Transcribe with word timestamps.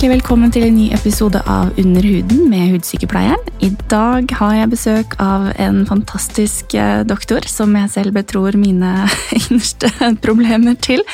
hjertelig 0.00 0.22
velkommen 0.22 0.48
til 0.48 0.64
en 0.64 0.78
ny 0.78 0.86
episode 0.96 1.42
av 1.44 1.74
Under 1.76 2.06
huden 2.08 2.46
med 2.48 2.70
Hudsykepleieren. 2.72 3.42
I 3.60 3.68
dag 3.92 4.32
har 4.38 4.54
jeg 4.56 4.70
besøk 4.72 5.16
av 5.20 5.50
en 5.60 5.82
fantastisk 5.84 6.72
eh, 6.72 7.02
doktor 7.04 7.44
som 7.44 7.76
jeg 7.76 7.90
selv 7.92 8.16
betror 8.16 8.56
mine 8.56 8.94
innerste 9.42 9.90
problemer 10.24 10.80
til. 10.80 11.04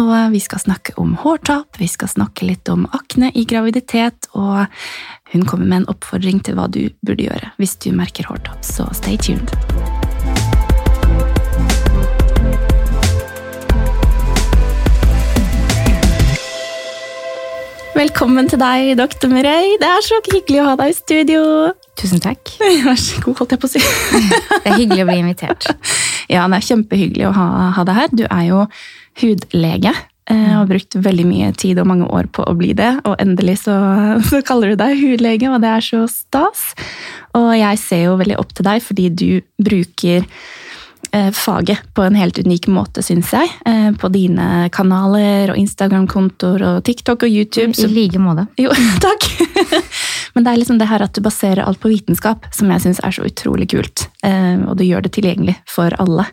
Og 0.00 0.32
vi 0.32 0.40
skal 0.40 0.64
snakke 0.64 0.96
om 0.96 1.18
hårtap, 1.20 1.76
vi 1.76 1.90
skal 1.92 2.14
snakke 2.14 2.48
litt 2.48 2.72
om 2.72 2.88
akne 2.96 3.28
i 3.36 3.44
graviditet, 3.44 4.32
og 4.32 4.72
hun 5.34 5.44
kommer 5.44 5.68
med 5.68 5.82
en 5.82 5.90
oppfordring 5.92 6.40
til 6.40 6.56
hva 6.56 6.64
du 6.72 6.86
burde 7.04 7.28
gjøre 7.28 7.52
hvis 7.60 7.76
du 7.84 7.90
merker 7.92 8.32
hårtap, 8.32 8.64
så 8.64 8.88
stay 8.96 9.20
tuned. 9.20 9.52
Velkommen 17.90 18.46
til 18.46 18.60
deg, 18.60 18.92
doktor 19.00 19.32
Mireille. 19.32 19.74
Det 19.80 19.88
er 19.88 20.04
så 20.06 20.20
hyggelig 20.28 20.60
å 20.62 20.66
ha 20.68 20.74
deg 20.78 20.92
i 20.92 20.94
studio. 20.94 21.40
Tusen 21.98 22.22
takk. 22.22 22.52
Vær 22.86 22.98
så 23.00 23.18
god, 23.24 23.40
holdt 23.40 23.54
jeg 23.56 23.62
på 23.62 23.66
å 23.66 23.72
si. 23.72 23.82
Det 24.62 24.70
er 24.70 24.76
hyggelig 24.76 25.02
å 25.02 25.08
bli 25.10 25.18
invitert. 25.24 25.66
Ja, 26.30 26.44
det 26.46 26.60
er 26.60 26.62
kjempehyggelig 26.68 27.24
å 27.26 27.32
ha, 27.34 27.46
ha 27.74 27.82
deg 27.88 27.96
her. 27.96 28.12
Du 28.14 28.20
er 28.28 28.44
jo 28.46 28.60
hudlege. 29.18 29.90
Jeg 30.30 30.52
har 30.54 30.68
brukt 30.70 30.94
veldig 31.02 31.24
mye 31.26 31.48
tid 31.58 31.80
og 31.82 31.88
mange 31.90 32.06
år 32.06 32.28
på 32.30 32.44
å 32.46 32.54
bli 32.54 32.68
det, 32.78 32.92
og 33.02 33.16
endelig 33.18 33.56
så, 33.64 33.74
så 34.28 34.38
kaller 34.46 34.70
du 34.70 34.78
deg 34.78 34.94
hudlege, 35.00 35.50
og 35.50 35.58
det 35.64 35.72
er 35.74 35.82
så 35.82 36.04
stas. 36.06 36.68
Og 37.34 37.50
jeg 37.58 37.80
ser 37.82 38.04
jo 38.04 38.14
veldig 38.20 38.38
opp 38.38 38.54
til 38.54 38.68
deg 38.68 38.84
fordi 38.86 39.08
du 39.10 39.26
bruker 39.58 40.22
eh, 40.22 40.30
faget 41.34 41.78
på 41.94 42.02
en 42.02 42.14
helt 42.14 42.38
unik 42.38 42.68
måte, 42.70 43.02
syns 43.02 43.32
jeg. 43.34 43.48
Eh, 43.66 43.90
på 43.98 44.10
dine 44.14 44.68
kanaler 44.72 45.50
og 45.50 45.58
Instagram-kontoer 45.58 46.62
og 46.68 46.84
TikTok 46.86 47.24
og 47.26 47.32
YouTube. 47.34 47.74
I 47.74 47.88
like 47.90 48.20
måte. 48.22 48.46
Jo, 48.60 48.70
takk! 49.02 49.26
Men 50.34 50.44
det 50.44 50.52
er 50.52 50.60
liksom 50.60 50.78
det 50.78 50.90
her 50.90 51.02
at 51.02 51.16
du 51.16 51.22
baserer 51.24 51.64
alt 51.64 51.80
på 51.82 51.90
vitenskap, 51.90 52.46
som 52.54 52.70
jeg 52.70 52.84
syns 52.84 53.02
er 53.02 53.16
så 53.16 53.26
utrolig 53.26 53.70
kult. 53.72 54.06
Eh, 54.22 54.60
og 54.62 54.76
du 54.78 54.84
gjør 54.86 55.06
det 55.06 55.14
tilgjengelig 55.16 55.56
for 55.70 55.94
alle. 56.02 56.28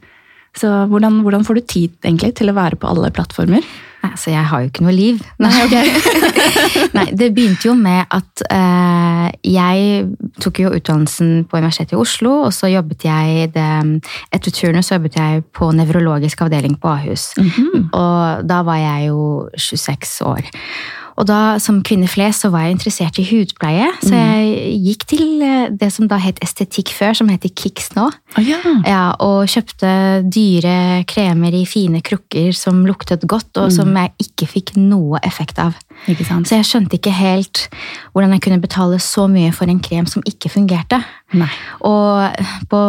Så 0.57 0.69
hvordan, 0.89 1.21
hvordan 1.25 1.45
får 1.45 1.59
du 1.59 1.67
tid 1.69 1.93
egentlig 2.05 2.33
til 2.37 2.49
å 2.49 2.57
være 2.57 2.79
på 2.79 2.89
alle 2.89 3.11
plattformer? 3.13 3.65
Nei, 3.97 4.11
altså, 4.13 4.29
jeg 4.29 4.45
har 4.49 4.61
jo 4.61 4.69
ikke 4.69 4.85
noe 4.85 4.93
liv. 4.93 5.21
Nei, 5.43 5.53
okay. 5.65 5.89
Nei, 6.97 7.05
det 7.17 7.31
begynte 7.35 7.69
jo 7.69 7.73
med 7.77 8.05
at 8.13 8.43
eh, 8.53 9.25
jeg 9.47 10.05
tok 10.43 10.61
jo 10.63 10.73
utdannelsen 10.77 11.47
på 11.49 11.59
Universitetet 11.59 11.97
i 11.97 12.01
Oslo, 12.01 12.35
og 12.47 12.53
så 12.55 12.69
jobbet 12.71 13.07
jeg 13.07 13.49
det, 13.55 13.65
Etter 14.33 14.53
turnus 14.53 14.89
så 14.89 14.97
jobbet 14.97 15.17
jeg 15.19 15.43
på 15.55 15.71
nevrologisk 15.75 16.45
avdeling 16.45 16.77
på 16.81 16.93
Ahus. 16.93 17.31
Mhm. 17.41 17.89
Og 17.97 18.47
da 18.47 18.61
var 18.67 18.81
jeg 18.81 19.09
jo 19.09 19.27
26 19.57 20.21
år. 20.29 20.53
Og 21.17 21.25
da, 21.25 21.57
som 21.61 21.79
kvinne 21.85 22.07
flest, 22.09 22.43
så 22.43 22.51
var 22.53 22.67
jeg 22.67 22.75
interessert 22.75 23.17
i 23.17 23.25
hudpleie, 23.25 23.87
så 24.03 24.13
jeg 24.13 24.75
gikk 24.85 25.05
til 25.09 25.41
eh, 25.41 25.71
det 25.73 25.89
som 25.95 26.05
da 26.09 26.19
het 26.21 26.37
estetikk 26.45 26.93
før, 26.93 27.17
som 27.17 27.31
heter 27.33 27.49
Kicks 27.57 27.89
nå. 27.97 28.05
Oh, 28.37 28.43
ja. 28.45 28.59
Ja, 28.85 29.01
og 29.23 29.49
kjøpte 29.49 29.89
dyre 30.29 31.01
kremer 31.09 31.57
i 31.57 31.65
fine 31.69 32.03
krukker 32.05 32.53
som 32.53 32.83
luktet 32.85 33.25
godt, 33.25 33.49
og 33.57 33.73
som 33.73 33.89
jeg 33.97 34.13
ikke 34.27 34.49
fikk 34.51 34.75
noe 34.77 35.21
effekt 35.25 35.57
av. 35.63 35.73
Så 36.05 36.59
jeg 36.59 36.67
skjønte 36.69 36.99
ikke 36.99 37.11
helt 37.15 37.63
hvordan 38.13 38.35
jeg 38.35 38.43
kunne 38.45 38.61
betale 38.61 38.99
så 39.01 39.25
mye 39.31 39.49
for 39.55 39.69
en 39.71 39.81
krem 39.83 40.05
som 40.09 40.21
ikke 40.29 40.51
fungerte. 40.53 41.01
Nei. 41.35 41.49
Og 41.83 42.45
på, 42.69 42.79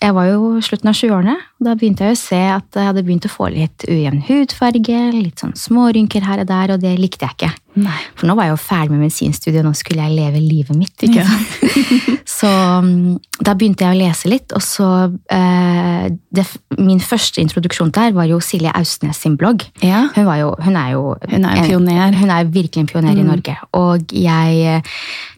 jeg 0.00 0.16
var 0.16 0.30
jo 0.30 0.54
slutten 0.64 0.92
av 0.92 0.96
20-årene, 0.96 1.36
og 1.58 1.66
da 1.66 1.74
begynte 1.76 2.06
jeg 2.06 2.16
å 2.16 2.20
se 2.22 2.40
at 2.54 2.78
jeg 2.78 2.90
hadde 2.92 3.04
begynt 3.04 3.26
å 3.28 3.32
få 3.32 3.50
litt 3.52 3.84
ujevn 3.90 4.22
hudfarge, 4.30 5.02
litt 5.18 5.42
sånn 5.42 5.56
smårynker 5.58 6.24
her 6.24 6.44
og 6.44 6.50
der, 6.52 6.76
og 6.76 6.84
det 6.86 6.94
likte 7.02 7.26
jeg 7.26 7.36
ikke. 7.36 7.54
Nei. 7.76 7.98
For 8.16 8.24
nå 8.24 8.32
var 8.38 8.46
jeg 8.48 8.54
jo 8.54 8.60
ferdig 8.64 8.90
med 8.94 9.02
medisinstudiet, 9.04 9.58
og 9.60 9.66
nå 9.68 9.74
skulle 9.76 10.00
jeg 10.00 10.14
leve 10.16 10.40
livet 10.40 10.76
mitt. 10.80 10.96
ikke 11.04 11.24
sant? 11.28 11.50
så 12.38 12.48
mm, 12.80 13.18
da 13.44 13.52
begynte 13.52 13.84
jeg 13.84 13.92
å 13.92 13.98
lese 14.00 14.30
litt, 14.32 14.54
og 14.56 14.62
så 14.64 14.86
eh, 15.28 16.06
det, 16.32 16.44
Min 16.80 17.02
første 17.04 17.42
introduksjon 17.44 17.92
der 17.92 18.14
var 18.16 18.24
jo 18.30 18.38
Silje 18.40 18.72
Austnes 18.72 19.20
sin 19.20 19.36
blogg. 19.36 19.66
Ja. 19.84 20.06
Hun, 20.16 20.24
var 20.24 20.38
jo, 20.40 20.54
hun 20.64 20.76
er 20.80 20.94
jo 20.94 21.02
Hun 21.28 21.44
er 21.44 21.58
en- 21.60 21.68
pioner. 21.68 22.16
Hun 22.16 22.32
er 22.32 22.48
virkelig 22.48 22.80
en 22.86 22.86
pioner 22.94 23.12
i 23.12 23.20
Mm. 23.26 23.28
Norge. 23.28 23.58
Og 23.76 24.08
jeg 24.12 24.56
eh, 24.72 24.80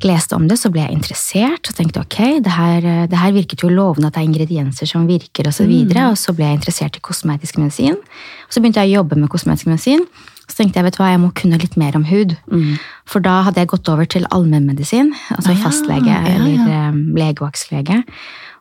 leste 0.06 0.34
om 0.38 0.46
det, 0.46 0.60
så 0.62 0.70
ble 0.70 0.86
jeg 0.86 0.94
interessert 0.94 1.68
og 1.72 1.74
tenkte 1.74 2.00
ok, 2.06 2.18
det 2.44 2.54
her, 2.54 2.78
eh, 2.86 3.06
det 3.10 3.18
her 3.18 3.32
virket 3.34 3.62
jo 3.66 3.68
lovende 3.74 4.06
at 4.12 4.14
det 4.14 4.22
er 4.22 4.30
ingredienser 4.30 4.86
som 4.86 5.06
virker, 5.10 5.46
og 5.50 5.52
så 5.58 5.66
Mm. 5.66 5.74
videre. 5.74 6.06
Og 6.12 6.16
så 6.16 6.32
ble 6.38 6.44
jeg 6.46 6.60
interessert 6.62 6.96
i 6.96 7.00
kosmetisk 7.02 7.58
medisin. 7.58 7.98
Og 7.98 8.50
så 8.54 8.60
begynte 8.62 8.78
jeg 8.86 8.94
å 8.94 9.02
jobbe 9.02 9.16
med 9.18 9.28
kosmetisk 9.28 9.66
medisin. 9.66 10.06
Så 10.48 10.62
tenkte 10.62 10.80
jeg 10.80 10.88
vet 10.88 10.96
du 10.96 11.02
hva, 11.02 11.12
jeg 11.12 11.22
må 11.22 11.30
kunne 11.36 11.60
litt 11.60 11.76
mer 11.80 11.96
om 11.98 12.06
hud. 12.08 12.34
Mm. 12.48 12.76
For 13.08 13.24
da 13.24 13.42
hadde 13.46 13.60
jeg 13.60 13.72
gått 13.74 13.88
over 13.92 14.08
til 14.08 14.26
allmennmedisin, 14.34 15.12
altså 15.36 15.52
Ah, 15.52 15.56
ja, 15.56 15.62
fastlege 15.62 16.12
ja, 16.12 16.20
eller 16.34 16.54
ja. 16.56 16.84
eh, 16.88 17.00
legevaktslege. 17.20 18.02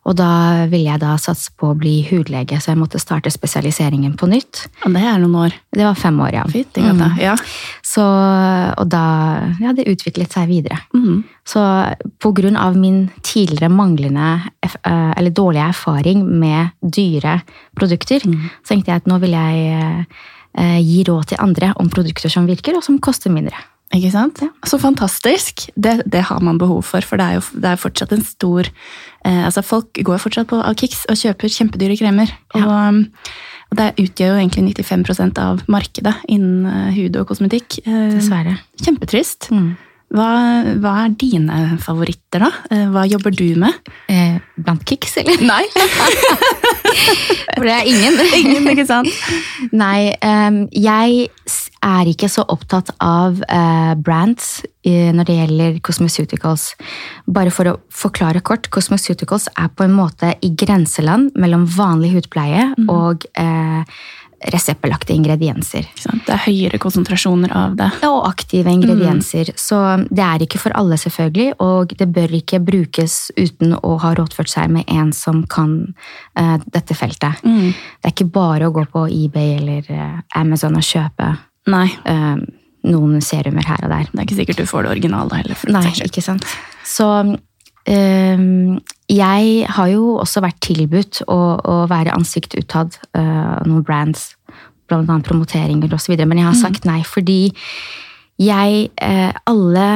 Og 0.07 0.15
da 0.15 0.29
ville 0.71 0.87
jeg 0.87 1.01
da 1.01 1.17
satse 1.19 1.51
på 1.59 1.73
å 1.73 1.77
bli 1.77 1.97
hudlege, 2.07 2.61
så 2.63 2.71
jeg 2.71 2.79
måtte 2.79 2.99
starte 3.01 3.31
spesialiseringen 3.33 4.13
på 4.19 4.29
nytt. 4.31 4.63
Og 4.87 4.95
det 4.95 5.01
er 5.03 5.17
noen 5.19 5.35
år. 5.41 5.57
Det 5.75 5.83
var 5.83 5.99
fem 5.99 6.21
år, 6.23 6.31
ja. 6.37 6.45
Gata. 6.47 7.09
Mm. 7.11 7.17
Ja. 7.19 7.33
Så, 7.83 8.05
og 8.05 8.87
da 8.91 9.03
Ja, 9.59 9.73
det 9.75 9.89
utviklet 9.91 10.31
seg 10.31 10.47
videre. 10.47 10.79
Mm. 10.95 11.25
Så 11.47 11.61
på 12.23 12.31
grunn 12.35 12.55
av 12.59 12.79
min 12.79 13.09
tidligere 13.19 13.69
manglende 13.73 14.29
eh, 14.63 15.11
eller 15.17 15.35
dårlige 15.35 15.67
erfaring 15.73 16.23
med 16.39 16.71
dyre 16.81 17.41
produkter, 17.75 18.23
mm. 18.23 18.49
så 18.63 18.73
tenkte 18.73 18.93
jeg 18.93 19.03
at 19.03 19.11
nå 19.11 19.19
vil 19.23 19.35
jeg 19.35 19.69
eh, 19.75 20.25
gi 20.57 21.03
råd 21.05 21.31
til 21.31 21.41
andre 21.43 21.73
om 21.77 21.89
produkter 21.93 22.31
som 22.33 22.47
virker, 22.49 22.77
og 22.77 22.85
som 22.85 22.97
koster 23.03 23.29
mindre. 23.33 23.57
Ikke 23.95 24.09
sant? 24.11 24.41
Så 24.67 24.77
fantastisk. 24.81 25.69
Det, 25.75 26.01
det 26.05 26.25
har 26.27 26.41
man 26.43 26.57
behov 26.59 26.81
for, 26.83 27.05
for 27.07 27.19
det 27.19 27.27
er 27.27 27.37
jo 27.37 27.43
det 27.55 27.69
er 27.71 27.79
fortsatt 27.79 28.11
en 28.11 28.25
stor 28.25 28.67
eh, 28.67 29.45
altså 29.45 29.63
Folk 29.63 30.01
går 30.03 30.19
fortsatt 30.19 30.49
på 30.51 30.59
Kix 30.79 31.05
og 31.07 31.15
kjøper 31.15 31.53
kjempedyre 31.53 31.95
kremer. 31.99 32.33
Og, 32.57 32.67
um, 32.67 32.99
og 33.71 33.79
det 33.79 33.93
utgjør 34.03 34.33
jo 34.33 34.41
egentlig 34.43 34.83
95% 34.83 35.39
av 35.39 35.63
markedet 35.71 36.17
innen 36.27 36.67
eh, 36.67 36.99
hud 36.99 37.15
og 37.21 37.31
kosmetikk. 37.31 37.79
Eh, 37.85 38.09
Dessverre. 38.17 38.57
Kjempetrist. 38.83 39.49
Mm. 39.55 39.77
Hva, 40.07 40.27
hva 40.79 40.93
er 41.03 41.15
dine 41.19 41.77
favoritter, 41.83 42.45
da? 42.45 42.51
Eh, 42.71 42.85
Hva 42.93 43.03
jobber 43.09 43.33
du 43.35 43.49
med? 43.59 43.75
Eh, 44.07 44.37
blant 44.55 44.85
kicks, 44.87 45.17
eller? 45.19 45.41
Nei! 45.43 45.65
For 47.57 47.65
det 47.65 47.73
er 47.73 47.89
ingen. 47.89 48.15
Ingen, 48.37 48.69
ikke 48.71 48.85
sant? 48.87 49.09
Nei, 49.75 50.13
um, 50.23 50.61
jeg 50.71 51.27
er 51.87 52.09
ikke 52.09 52.29
så 52.31 52.45
opptatt 52.49 52.91
av 53.03 53.41
uh, 53.43 53.93
brands 53.99 54.61
uh, 54.87 55.09
når 55.15 55.27
det 55.27 55.37
gjelder 55.39 55.79
cosmeceuticals. 55.85 56.69
Bare 57.27 57.51
for 57.53 57.71
å 57.71 57.75
forklare 57.93 58.43
kort, 58.45 58.69
cosmeceuticals 58.73 59.49
er 59.55 59.71
på 59.73 59.87
en 59.87 59.95
måte 59.97 60.35
i 60.45 60.53
grenseland 60.57 61.35
mellom 61.39 61.65
vanlig 61.77 62.13
hudpleie 62.15 62.69
og 62.87 63.25
eh, 63.37 63.83
reseptbelagte 64.37 65.15
ingredienser. 65.15 65.87
Det 65.97 66.33
er 66.33 66.41
høyere 66.43 66.77
konsentrasjoner 66.81 67.53
av 67.57 67.77
det. 67.79 67.87
Og 68.05 68.27
aktive 68.27 68.69
ingredienser. 68.69 69.49
Så 69.57 69.79
det 70.09 70.23
er 70.23 70.43
ikke 70.45 70.61
for 70.61 70.75
alle, 70.77 70.99
selvfølgelig, 71.01 71.55
og 71.63 71.95
det 71.97 72.07
bør 72.13 72.35
ikke 72.37 72.59
brukes 72.61 73.17
uten 73.37 73.73
å 73.81 73.95
ha 74.03 74.13
rådført 74.17 74.51
seg 74.51 74.69
med 74.73 74.85
en 74.93 75.09
som 75.15 75.41
kan 75.49 75.73
uh, 76.37 76.57
dette 76.69 76.97
feltet. 76.97 77.41
Mm. 77.43 77.73
Det 77.73 78.11
er 78.11 78.13
ikke 78.13 78.29
bare 78.37 78.69
å 78.69 78.75
gå 78.75 78.85
på 78.93 79.07
eBay 79.09 79.57
eller 79.57 79.91
eh, 79.93 80.19
Amazon 80.37 80.77
og 80.77 80.85
kjøpe 80.85 81.31
eh, 81.73 82.35
noen 82.87 83.23
serumer 83.25 83.65
her 83.67 83.83
og 83.83 83.91
der. 83.91 84.11
det 84.11 84.19
er 84.21 84.27
ikke 84.27 84.39
sikkert 84.43 84.61
du 84.61 84.69
får 84.69 84.85
det 84.85 84.93
originale 84.97 85.41
heller. 85.41 85.65
Nei, 85.73 85.89
ikke 86.05 86.23
sant. 86.23 86.45
Så 86.85 87.09
jeg 89.07 89.67
har 89.71 89.87
jo 89.91 90.17
også 90.19 90.43
vært 90.43 90.59
tilbudt 90.65 91.21
å, 91.31 91.39
å 91.63 91.75
være 91.87 92.15
ansikt 92.15 92.57
utad 92.59 92.97
uh, 93.15 93.63
noen 93.63 93.85
brands, 93.87 94.33
annet 94.91 95.27
promoteringer 95.27 95.93
osv., 95.95 96.15
men 96.23 96.41
jeg 96.41 96.47
har 96.47 96.59
sagt 96.59 96.87
nei 96.87 97.01
fordi 97.07 97.41
jeg 98.37 98.87
uh, 99.01 99.31
Alle 99.49 99.87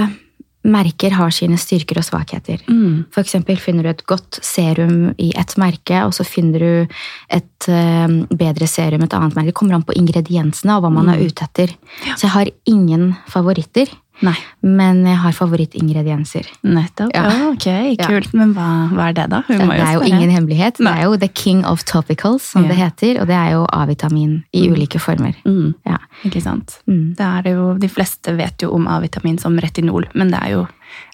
merker 0.62 1.16
har 1.18 1.32
sine 1.34 1.58
styrker 1.58 1.98
og 1.98 2.06
svakheter. 2.06 2.62
Mm. 2.70 3.08
For 3.14 3.24
eksempel 3.24 3.58
finner 3.62 3.86
du 3.86 3.92
et 3.92 4.04
godt 4.10 4.38
serum 4.46 5.10
i 5.22 5.32
ett 5.38 5.56
merke, 5.62 6.04
og 6.06 6.14
så 6.14 6.26
finner 6.28 6.62
du 6.62 6.98
et 7.34 7.70
eh, 7.72 8.14
bedre 8.30 8.68
serum 8.70 9.02
i 9.02 9.08
et 9.08 9.16
annet 9.18 9.38
merke. 9.38 9.50
Det 9.50 9.58
kommer 9.58 9.80
an 9.80 9.88
på 9.88 9.98
ingrediensene 9.98 10.78
og 10.78 10.86
hva 10.86 10.94
man 10.94 11.10
er 11.14 11.24
ute 11.24 11.48
etter. 11.48 11.74
Ja. 12.06 12.14
Så 12.14 12.28
jeg 12.28 12.36
har 12.36 12.54
ingen 12.70 13.16
favoritter, 13.32 13.90
Nei. 14.22 14.36
men 14.62 15.06
jeg 15.06 15.18
har 15.18 15.32
favorittingredienser. 15.32 16.46
Nettopp. 16.64 17.12
Ja. 17.16 17.24
Ja. 17.32 17.50
ok, 17.52 17.98
kult. 18.06 18.34
Men 18.38 18.54
hva, 18.54 18.68
hva 18.94 19.08
er 19.10 19.14
det, 19.18 19.30
da? 19.32 19.42
Hun 19.48 19.58
Det 19.58 19.68
må 19.68 19.74
er 19.74 19.94
jo 19.94 20.00
spørre. 20.00 20.08
ingen 20.10 20.30
hemmelighet. 20.30 20.78
Det 20.78 20.88
er 20.88 21.04
jo 21.04 21.16
the 21.18 21.28
king 21.28 21.64
of 21.66 21.84
topicals, 21.84 22.44
som 22.52 22.64
Ja. 22.64 22.70
det 22.70 22.78
heter. 22.78 23.22
Og 23.22 23.28
det 23.28 23.36
er 23.36 23.52
jo 23.52 23.66
A-vitamin 23.74 24.44
i 24.54 24.70
ulike 24.70 25.00
former. 25.00 25.34
Mm, 25.46 25.74
Ja. 25.86 25.98
ikke 26.26 26.42
sant. 26.42 26.80
Mm. 26.88 27.16
Det 27.16 27.26
er 27.26 27.52
jo, 27.54 27.74
de 27.78 27.88
fleste 27.90 28.36
vet 28.38 28.58
jo 28.62 28.72
om 28.74 28.88
A-vitamin 28.88 29.40
som 29.40 29.58
retinol, 29.58 30.06
men 30.14 30.30
det 30.32 30.40
er 30.42 30.50
jo 30.52 30.68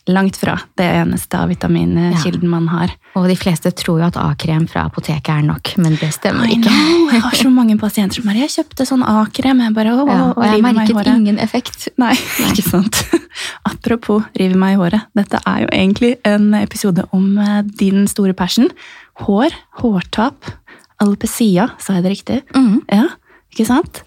langt 0.07 0.37
fra 0.39 0.55
det 0.79 0.85
eneste 1.01 1.39
av 1.39 1.49
vitaminkilden 1.51 2.47
man 2.49 2.67
har. 2.71 2.93
Og 3.19 3.27
de 3.27 3.35
fleste 3.39 3.71
tror 3.75 3.99
jo 4.01 4.07
at 4.07 4.19
A-krem 4.21 4.67
fra 4.69 4.85
apoteket 4.87 5.31
er 5.33 5.43
nok, 5.47 5.73
men 5.83 5.97
det 5.99 6.13
stemmer 6.15 6.51
ikke. 6.53 6.71
Jeg 7.11 7.23
har 7.25 7.35
så 7.39 7.51
mange 7.51 7.77
pasienter 7.79 8.19
som 8.19 8.29
bare 8.29 8.45
'Jeg 8.45 8.55
kjøpte 8.55 8.87
sånn 8.87 9.03
A-krem'. 9.03 9.63
Jeg 9.63 9.73
bare, 9.73 9.95
å, 9.95 10.07
Ja, 10.07 10.21
og 10.31 10.43
jeg 10.43 10.61
merket 10.61 11.07
ingen 11.07 11.39
effekt. 11.39 11.89
Nei, 11.97 12.13
ikke 12.47 12.63
sant. 12.63 13.03
Apropos 13.65 14.23
rive 14.37 14.55
meg 14.55 14.77
i 14.77 14.79
håret. 14.79 15.07
Dette 15.15 15.41
er 15.45 15.65
jo 15.65 15.67
egentlig 15.71 16.15
en 16.23 16.53
episode 16.53 17.03
om 17.11 17.37
eh, 17.37 17.61
din 17.63 18.07
store 18.07 18.33
passion. 18.33 18.69
Hår, 19.25 19.51
hårtap, 19.81 20.45
alopecia, 21.01 21.71
sa 21.79 21.97
jeg 21.97 22.03
det 22.03 22.11
riktig? 22.11 22.41
Mm. 22.55 22.81
Ja, 22.89 23.07
ikke 23.53 23.65
sant? 23.65 24.03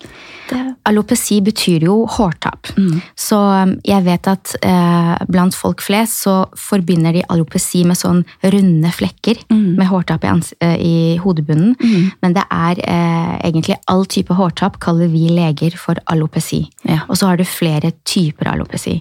Alopeci 0.88 1.40
betyr 1.44 1.84
jo 1.86 2.06
hårtap. 2.06 2.70
Mm. 2.76 3.00
Så 3.16 3.36
um, 3.38 3.74
jeg 3.86 4.04
vet 4.04 4.26
at 4.30 4.54
eh, 4.66 5.14
blant 5.30 5.54
folk 5.54 5.80
flest 5.84 6.22
så 6.24 6.34
forbinder 6.58 7.12
de 7.12 7.22
alopeci 7.30 7.84
med 7.86 7.96
sånn 8.00 8.24
runde 8.42 8.90
flekker 8.96 9.40
Mm. 9.50 9.76
med 9.78 9.86
hårtap 9.88 10.24
i, 10.24 10.30
eh, 10.60 10.76
i 10.80 11.16
hodebunnen. 11.18 11.74
Mm. 11.80 12.10
Men 12.22 12.32
det 12.34 12.44
er 12.50 12.80
eh, 12.84 13.38
egentlig 13.48 13.76
all 13.88 14.04
type 14.06 14.34
hårtap 14.34 14.78
kaller 14.80 15.08
vi 15.08 15.28
leger 15.28 15.76
for 15.76 15.94
alopeci. 16.06 16.68
ja. 16.88 17.00
Og 17.08 17.16
så 17.16 17.26
har 17.26 17.36
du 17.36 17.44
flere 17.44 17.92
typer 18.04 18.48
alopeci. 18.48 19.00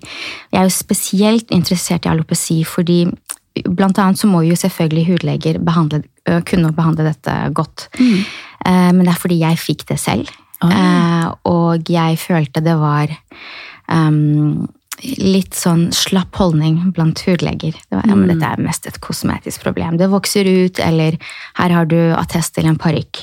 Jeg 0.52 0.60
er 0.60 0.64
jo 0.68 0.70
spesielt 0.70 1.52
interessert 1.52 2.06
i 2.06 2.10
alopeci 2.10 2.64
fordi 2.66 3.06
blant 3.66 3.98
annet 4.00 4.18
så 4.20 4.28
må 4.28 4.42
jo 4.48 4.56
selvfølgelig 4.56 5.08
hudleger 5.08 5.60
behandle, 5.60 6.04
kunne 6.46 6.72
behandle 6.76 7.10
dette 7.10 7.34
godt. 7.54 7.88
Mm. 8.00 8.20
Eh, 8.66 8.92
Men 8.94 9.06
det 9.06 9.14
er 9.14 9.20
fordi 9.20 9.40
jeg 9.40 9.58
fikk 9.58 9.86
det 9.88 10.00
selv. 10.00 10.30
Eh, 10.64 11.32
Og 11.46 11.88
jeg 11.90 12.18
følte 12.20 12.62
det 12.64 12.76
var 12.78 13.08
um, 13.88 14.68
litt 15.02 15.56
sånn 15.56 15.86
slapp 15.96 16.36
holdning 16.36 16.92
blant 16.92 17.22
hudleger. 17.24 17.72
Det 17.88 17.96
var, 17.96 18.04
ja, 18.06 18.16
men 18.16 18.28
Mm. 18.28 18.34
dette 18.40 18.50
er 18.52 18.62
mest 18.66 18.86
et 18.88 19.00
kosmetisk 19.00 19.64
problem. 19.64 19.98
Det 19.98 20.10
vokser 20.12 20.44
ut, 20.66 20.80
eller 20.80 21.18
her 21.56 21.70
har 21.70 21.86
du 21.86 21.96
attest 22.14 22.56
til 22.56 22.66
en 22.68 22.76
parykk. 22.78 23.22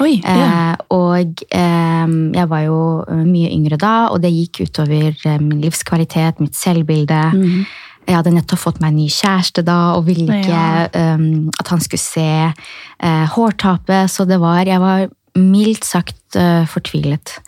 Ja. 0.00 0.06
Eh, 0.34 0.76
og 0.90 1.42
eh, 1.50 2.06
jeg 2.36 2.48
var 2.48 2.60
jo 2.66 3.04
mye 3.08 3.50
yngre 3.50 3.78
da, 3.78 4.08
og 4.12 4.20
det 4.20 4.30
gikk 4.32 4.60
utover 4.68 5.16
eh, 5.24 5.38
min 5.38 5.62
livskvalitet, 5.62 6.40
mitt 6.40 6.54
selvbilde. 6.54 7.32
Mhm. 7.32 7.66
Jeg 8.06 8.16
hadde 8.18 8.34
nettopp 8.36 8.58
fått 8.60 8.80
meg 8.82 8.88
en 8.92 8.96
ny 9.00 9.08
kjæreste 9.08 9.64
da, 9.64 9.94
og 9.96 10.04
ville 10.04 10.26
ikke 10.28 10.48
Ja. 10.52 10.88
eh, 10.92 11.16
at 11.58 11.68
han 11.68 11.80
skulle 11.80 12.04
se 12.04 12.52
eh, 13.00 13.26
hårtapet. 13.32 14.10
Så 14.12 14.26
det 14.28 14.38
var 14.38 14.64
Jeg 14.66 14.78
var 14.78 15.08
mildt 15.38 15.84
sagt 15.86 16.38
uh, 16.38 16.64
fortvilet. 16.70 17.38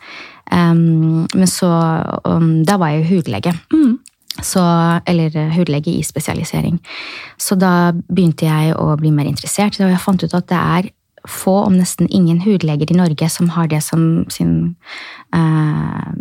Um, 0.53 1.27
men 1.35 1.49
så 1.50 1.69
um, 2.25 2.65
Da 2.67 2.77
var 2.79 2.94
jeg 2.94 3.03
jo 3.03 3.17
hudlege. 3.17 3.55
Mm. 3.73 3.99
Så, 4.44 4.61
eller 5.09 5.33
eh, 5.33 5.55
hudlege 5.56 5.91
i 5.97 6.03
spesialisering. 6.05 6.77
Så 7.41 7.56
da 7.56 7.93
begynte 7.97 8.44
jeg 8.44 8.75
å 8.77 8.91
bli 9.00 9.09
mer 9.11 9.25
interessert, 9.31 9.79
og 9.81 9.88
jeg 9.88 10.03
fant 10.03 10.23
ut 10.27 10.35
at 10.37 10.49
det 10.50 10.59
er 10.61 10.91
få, 11.27 11.55
om 11.65 11.73
nesten 11.73 12.11
ingen 12.12 12.43
hudleger 12.44 12.93
i 12.93 12.99
Norge 12.99 13.31
som 13.33 13.49
har 13.56 13.71
det 13.73 13.81
som 13.83 14.27
sin 14.31 14.77
uh, 15.35 16.12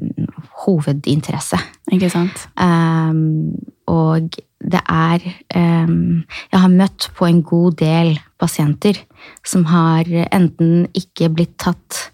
hovedinteresse. 0.64 1.60
Ikke 1.92 2.10
sant? 2.14 2.48
Um, 2.56 3.52
og 3.92 4.40
det 4.64 4.82
er 4.88 5.24
um, 5.56 6.24
Jeg 6.52 6.60
har 6.62 6.72
møtt 6.72 7.10
på 7.18 7.28
en 7.28 7.42
god 7.44 7.76
del 7.82 8.16
pasienter 8.40 8.98
som 9.46 9.66
har 9.70 10.08
enten 10.32 10.88
ikke 10.96 11.30
blitt 11.34 11.58
tatt 11.62 12.10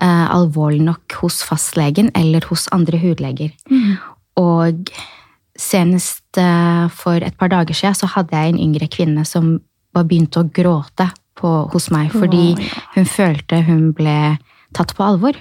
eh, 0.00 0.26
alvorlig 0.32 0.82
nok 0.86 1.18
hos 1.22 1.42
fastlegen 1.46 2.10
eller 2.16 2.46
hos 2.50 2.66
andre 2.74 3.00
hudleger. 3.00 3.52
Mm. 3.70 3.96
Og 4.40 4.92
senest 5.56 6.40
eh, 6.40 6.86
for 6.92 7.24
et 7.24 7.36
par 7.38 7.52
dager 7.52 7.76
siden 7.76 7.96
så 7.96 8.10
hadde 8.14 8.36
jeg 8.36 8.54
en 8.54 8.62
yngre 8.68 8.88
kvinne 8.92 9.24
som 9.28 9.56
var 9.96 10.08
begynt 10.08 10.36
å 10.36 10.46
gråte 10.48 11.08
på, 11.36 11.52
hos 11.72 11.90
meg 11.92 12.12
fordi 12.14 12.54
hun 12.96 13.08
følte 13.08 13.62
hun 13.66 13.90
ble 13.96 14.36
tatt 14.76 14.94
på 14.96 15.04
alvor. 15.04 15.36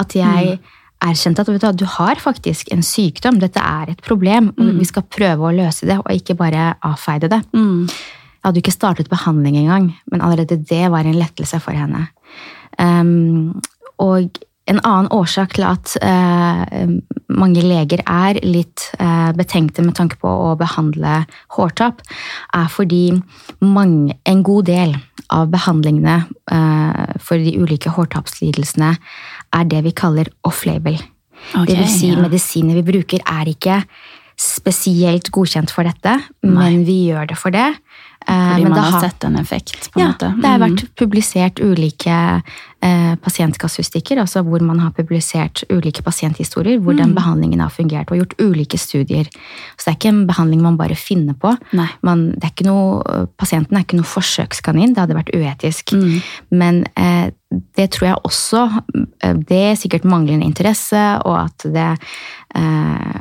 At 0.00 0.16
jeg 0.16 0.58
erkjente 1.04 1.44
at 1.44 1.50
du, 1.50 1.66
du 1.80 1.86
har 1.96 2.20
faktisk 2.20 2.70
en 2.74 2.82
sykdom, 2.84 3.40
dette 3.40 3.60
er 3.60 3.92
et 3.92 4.02
problem, 4.04 4.50
og 4.60 4.72
vi 4.78 4.86
skal 4.88 5.06
prøve 5.08 5.48
å 5.48 5.54
løse 5.56 5.88
det, 5.88 5.98
og 6.02 6.12
ikke 6.12 6.36
bare 6.38 6.74
avfeide 6.86 7.30
det. 7.32 7.40
Mm. 7.56 7.86
Jeg 7.88 8.48
hadde 8.48 8.60
jo 8.60 8.64
ikke 8.64 8.76
startet 8.76 9.10
behandling 9.12 9.58
engang, 9.60 9.90
men 10.12 10.22
allerede 10.24 10.56
det 10.56 10.86
var 10.92 11.04
en 11.04 11.18
lettelse 11.20 11.60
for 11.60 11.76
henne. 11.76 12.06
Um, 12.80 13.60
og 14.00 14.40
en 14.70 14.80
annen 14.86 15.10
årsak 15.14 15.56
til 15.56 15.66
at 15.66 15.96
eh, 16.04 16.90
mange 17.40 17.62
leger 17.64 18.02
er 18.06 18.38
litt 18.44 18.86
eh, 19.02 19.30
betenkte 19.36 19.84
med 19.84 19.96
tanke 19.98 20.18
på 20.22 20.30
å 20.30 20.52
behandle 20.60 21.24
hårtap, 21.56 22.02
er 22.56 22.68
fordi 22.72 23.04
mange, 23.64 24.18
en 24.30 24.44
god 24.46 24.70
del 24.70 24.94
av 25.34 25.50
behandlingene 25.52 26.20
eh, 26.52 27.18
for 27.22 27.42
de 27.42 27.56
ulike 27.58 27.92
hårtapslidelsene 27.96 28.94
er 29.56 29.68
det 29.70 29.82
vi 29.86 29.94
kaller 29.96 30.30
off-label. 30.46 30.98
Okay, 31.50 31.70
det 31.72 31.78
vil 31.80 31.90
si 31.90 32.10
ja. 32.12 32.20
medisiner 32.20 32.78
vi 32.78 32.86
bruker 32.86 33.22
er 33.24 33.50
ikke 33.50 33.82
spesielt 34.40 35.28
godkjent 35.34 35.72
for 35.72 35.84
dette, 35.84 36.14
Nei. 36.46 36.52
men 36.54 36.84
vi 36.86 37.02
gjør 37.10 37.28
det 37.32 37.36
for 37.40 37.52
det. 37.52 37.68
Eh, 38.28 38.34
Fordi 38.50 38.62
men 38.62 38.70
man 38.72 38.78
har 38.78 38.90
har- 38.92 39.00
sett 39.08 39.24
en 39.24 39.36
effekt, 39.36 39.90
på 39.92 40.00
en 40.00 40.06
ja, 40.06 40.12
måte. 40.12 40.34
det 40.40 40.46
har 40.50 40.58
Mm. 40.58 40.68
vært 40.76 40.94
publisert 40.96 41.60
ulike 41.60 42.42
eh, 42.82 43.14
pasientkasustikker, 43.16 44.16
altså 44.18 44.42
hvor 44.42 44.60
man 44.62 44.78
har 44.78 44.90
publisert 44.90 45.64
ulike 45.70 46.02
pasienthistorier, 46.02 46.78
hvor 46.78 46.92
Mm. 46.92 46.96
den 46.98 47.14
behandlingen 47.14 47.60
har 47.60 47.68
fungert, 47.70 48.10
og 48.10 48.16
gjort 48.18 48.34
ulike 48.38 48.78
studier. 48.78 49.24
Så 49.76 49.84
det 49.84 49.88
er 49.88 49.96
ikke 49.98 50.08
en 50.14 50.26
behandling 50.26 50.62
man 50.62 50.76
bare 50.78 50.94
finner 50.96 51.34
på. 51.34 51.56
Man, 52.02 52.30
det 52.40 52.44
er 52.44 52.64
noe, 52.64 53.26
pasienten 53.38 53.76
er 53.76 53.80
ikke 53.84 53.96
noe 53.96 54.04
forsøkskanin, 54.04 54.94
det 54.94 54.98
hadde 54.98 55.14
vært 55.14 55.34
uetisk. 55.34 55.92
Mm. 55.92 56.22
Men 56.50 56.86
eh, 56.96 57.30
det 57.50 57.88
tror 57.94 58.06
jeg 58.06 58.20
også 58.28 58.60
eh, 59.24 59.38
Det 59.48 59.60
er 59.72 59.78
sikkert 59.78 60.06
manglende 60.08 60.46
interesse, 60.46 61.00
og 61.26 61.36
at 61.42 61.66
det 61.74 61.88
eh, 62.54 63.16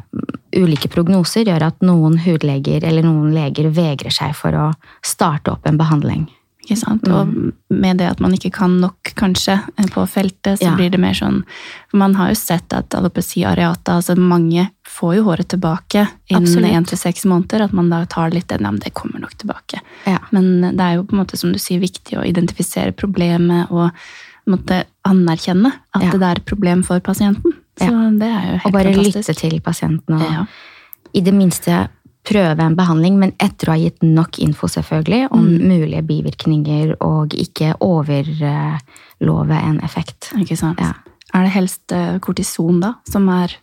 Ulike 0.59 0.89
prognoser 0.89 1.47
gjør 1.47 1.67
at 1.69 1.85
noen 1.85 2.17
hudleger 2.23 2.85
eller 2.85 3.05
noen 3.05 3.33
leger 3.33 3.69
vegrer 3.73 4.13
seg 4.13 4.35
for 4.37 4.55
å 4.57 4.67
starte 5.05 5.53
opp 5.53 5.67
en 5.69 5.77
behandling. 5.77 6.27
Ikke 6.69 6.77
sant? 6.77 7.01
Mm. 7.07 7.13
Og 7.17 7.77
med 7.81 7.97
det 7.97 8.05
at 8.11 8.19
man 8.21 8.33
ikke 8.35 8.51
kan 8.53 8.75
nok, 8.79 9.11
kanskje, 9.17 9.55
eh, 9.79 9.85
på 9.89 10.03
feltet, 10.07 10.59
så 10.59 10.67
Ja. 10.69 10.75
blir 10.75 10.91
det 10.91 10.99
mer 10.99 11.13
sånn 11.17 11.43
For 11.89 11.97
man 11.97 12.13
har 12.13 12.29
jo 12.29 12.35
sett 12.35 12.71
at 12.73 12.89
alopeci 12.93 13.41
areata, 13.43 13.95
altså 13.97 14.15
mange 14.15 14.69
får 14.85 15.15
jo 15.15 15.23
håret 15.23 15.47
tilbake 15.47 16.07
innen 16.29 16.63
én 16.65 16.85
til 16.87 16.97
seks 16.97 17.25
måneder. 17.25 17.63
At 17.63 17.73
man 17.73 17.89
da 17.89 18.05
tar 18.05 18.29
litt 18.29 18.47
den, 18.47 18.61
ja, 18.61 18.69
men 18.71 18.79
det 18.79 18.93
kommer 18.93 19.19
nok 19.19 19.33
tilbake. 19.37 19.81
Ja. 20.05 20.19
Men 20.31 20.61
det 20.61 20.79
er 20.79 20.95
jo 20.97 21.03
på 21.03 21.13
en 21.17 21.25
måte, 21.25 21.35
som 21.37 21.51
du 21.51 21.57
sier, 21.57 21.79
viktig 21.79 22.17
å 22.19 22.23
identifisere 22.25 22.91
problemet 22.95 23.71
og 23.71 23.89
måtte 24.47 24.83
anerkjenne 25.05 25.71
at 25.95 26.03
Ja. 26.03 26.11
det 26.11 26.21
er 26.21 26.35
et 26.37 26.45
problem 26.45 26.83
for 26.83 26.99
pasienten. 26.99 27.53
Så 27.79 27.89
det 28.19 28.27
er 28.27 28.45
jo 28.53 28.57
helt 28.57 28.61
fantastisk. 28.61 28.65
Og 28.65 28.71
bare 28.73 28.93
fantastisk. 28.93 29.15
lytte 29.15 29.35
til 29.39 29.59
pasienten 29.61 30.21
og 30.21 30.47
i 31.15 31.21
det 31.21 31.33
minste 31.33 31.89
prøve 32.29 32.61
en 32.63 32.75
behandling, 32.77 33.17
men 33.19 33.33
etter 33.41 33.69
å 33.71 33.75
ha 33.75 33.79
gitt 33.81 34.03
nok 34.05 34.37
info 34.45 34.69
selvfølgelig 34.69 35.31
om 35.33 35.45
Mm. 35.49 35.67
mulige 35.67 36.01
bivirkninger, 36.05 36.95
og 37.01 37.33
ikke 37.33 37.73
overlove 37.81 39.57
en 39.57 39.79
effekt. 39.85 40.31
Ikke 40.39 40.57
sant? 40.57 40.79
Ja. 40.79 40.93
Er 41.33 41.45
det 41.45 41.53
helst 41.53 41.91
eh, 41.93 42.17
kortison 42.19 42.79
da, 42.81 42.95
som 43.09 43.27
er 43.29 43.53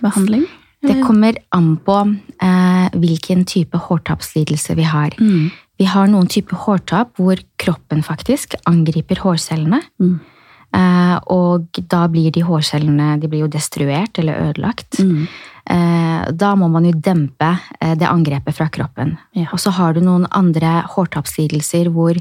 behandling? 0.00 0.46
Det 0.82 0.96
kommer 1.04 1.36
an 1.54 1.76
på 1.78 1.94
eh, 2.42 2.88
hvilken 2.98 3.44
type 3.46 3.78
hårtapslidelse 3.78 4.74
vi 4.74 4.82
har. 4.82 5.14
Mm. 5.20 5.50
Vi 5.78 5.86
har 5.86 6.08
noen 6.10 6.26
typer 6.26 6.56
hårtap 6.64 7.12
hvor 7.20 7.38
kroppen 7.62 8.02
faktisk 8.02 8.56
angriper 8.66 9.20
hårcellene. 9.22 9.78
Mm. 10.02 10.16
Eh, 10.74 11.16
og 11.34 11.80
da 11.92 12.06
blir 12.08 12.30
de 12.32 12.42
hårcellene 12.46 13.18
de 13.20 13.28
blir 13.28 13.44
jo 13.44 13.50
destruert 13.52 14.18
eller 14.18 14.40
ødelagt. 14.50 14.98
Mm. 15.00 15.26
Eh, 15.70 16.30
da 16.32 16.54
må 16.58 16.68
man 16.72 16.86
jo 16.88 16.92
dempe 16.96 17.50
eh, 17.80 17.94
det 17.98 18.08
angrepet 18.08 18.56
fra 18.56 18.68
kroppen. 18.72 19.16
Ja. 19.36 19.50
Og 19.52 19.60
så 19.60 19.70
har 19.76 19.94
du 19.94 20.00
noen 20.00 20.26
andre 20.32 20.82
hårtapslidelser 20.94 21.90
hvor 21.92 22.16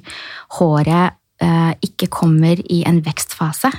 håret 0.59 1.15
eh, 1.41 1.71
ikke 1.87 2.11
kommer 2.11 2.59
i 2.69 2.83
en 2.87 3.01
vekstfase. 3.05 3.71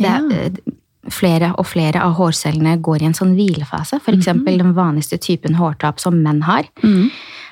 Det 0.00 0.06
Ja. 0.08 0.20
eh, 0.30 0.76
flere 1.10 1.54
og 1.58 1.64
flere 1.66 2.00
av 2.04 2.14
hårcellene 2.18 2.76
går 2.84 3.02
i 3.02 3.06
en 3.08 3.14
sånn 3.16 3.34
hvilefase. 3.34 3.98
For 4.04 4.12
eksempel 4.12 4.58
den 4.60 4.74
vanligste 4.76 5.18
typen 5.18 5.56
hårtap 5.56 5.98
som 5.98 6.22
menn 6.22 6.42
har. 6.42 6.64
Mm. 6.84 7.10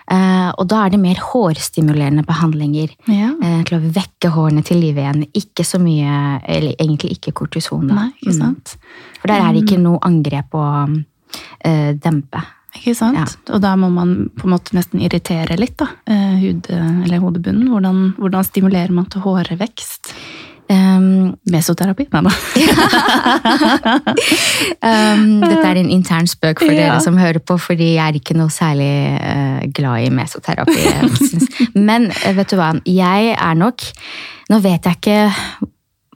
Eh, 0.09 0.51
og 0.57 0.65
da 0.71 0.85
er 0.87 0.95
det 0.95 1.01
mer 1.03 1.21
hårstimulerende 1.21 2.25
behandlinger. 2.27 2.95
Ja. 3.11 3.33
eh, 3.45 3.63
til 3.69 3.77
å 3.79 3.93
vekke 3.93 4.33
hårene 4.33 4.65
til 4.65 4.81
live 4.81 5.03
igjen. 5.03 5.27
Ikke 5.37 5.67
så 5.67 5.81
mye, 5.83 6.41
eller 6.49 6.77
egentlig 6.79 7.19
ikke 7.19 7.35
kortison. 7.43 7.89
Da. 7.89 7.95
Nei, 7.95 8.11
ikke 8.23 8.39
Mm. 8.39 9.21
For 9.21 9.29
der 9.29 9.43
er 9.43 9.53
det 9.53 9.65
ikke 9.65 9.81
noe 9.83 9.99
angrep 10.07 10.55
å 10.55 10.65
uh, 10.87 11.93
dempe. 11.99 12.41
Ikke 12.79 12.95
sant? 12.95 13.19
Ja. 13.19 13.55
Og 13.55 13.61
da 13.61 13.75
må 13.77 13.89
man 13.91 14.31
på 14.37 14.47
en 14.47 14.53
måte 14.55 14.77
nesten 14.77 15.01
irritere 15.03 15.57
litt, 15.59 15.77
da. 15.81 15.89
Hud, 16.39 16.69
eller 16.71 17.19
hodebunnen. 17.19 17.67
Hvordan, 17.73 18.15
hvordan 18.17 18.47
stimulerer 18.47 18.95
man 18.95 19.09
til 19.11 19.25
hårvekst? 19.25 20.13
Um, 20.69 21.33
Mesoterapi? 21.49 22.05
Nei 22.13 22.21
da. 22.27 22.33
um, 25.15 25.41
dette 25.41 25.65
er 25.65 25.81
en 25.81 25.91
intern 25.95 26.29
spøk 26.29 26.61
for 26.61 26.73
Ja. 26.75 26.81
dere 26.83 27.01
som 27.01 27.17
hører 27.17 27.41
på, 27.41 27.57
fordi 27.59 27.95
jeg 27.95 28.05
er 28.05 28.19
ikke 28.21 28.37
noe 28.37 28.53
særlig 28.53 28.91
uh, 29.17 29.65
glad 29.73 30.05
i 30.05 30.11
mesoterapi. 30.13 30.77
Men 31.89 32.11
eh, 32.11 32.37
vet 32.37 32.51
du 32.53 32.57
hva, 32.61 32.75
jeg 32.85 33.35
er 33.35 33.55
nok 33.59 33.83
Nå 34.49 34.59
vet 34.65 34.85
jeg 34.89 34.97
ikke 34.97 35.33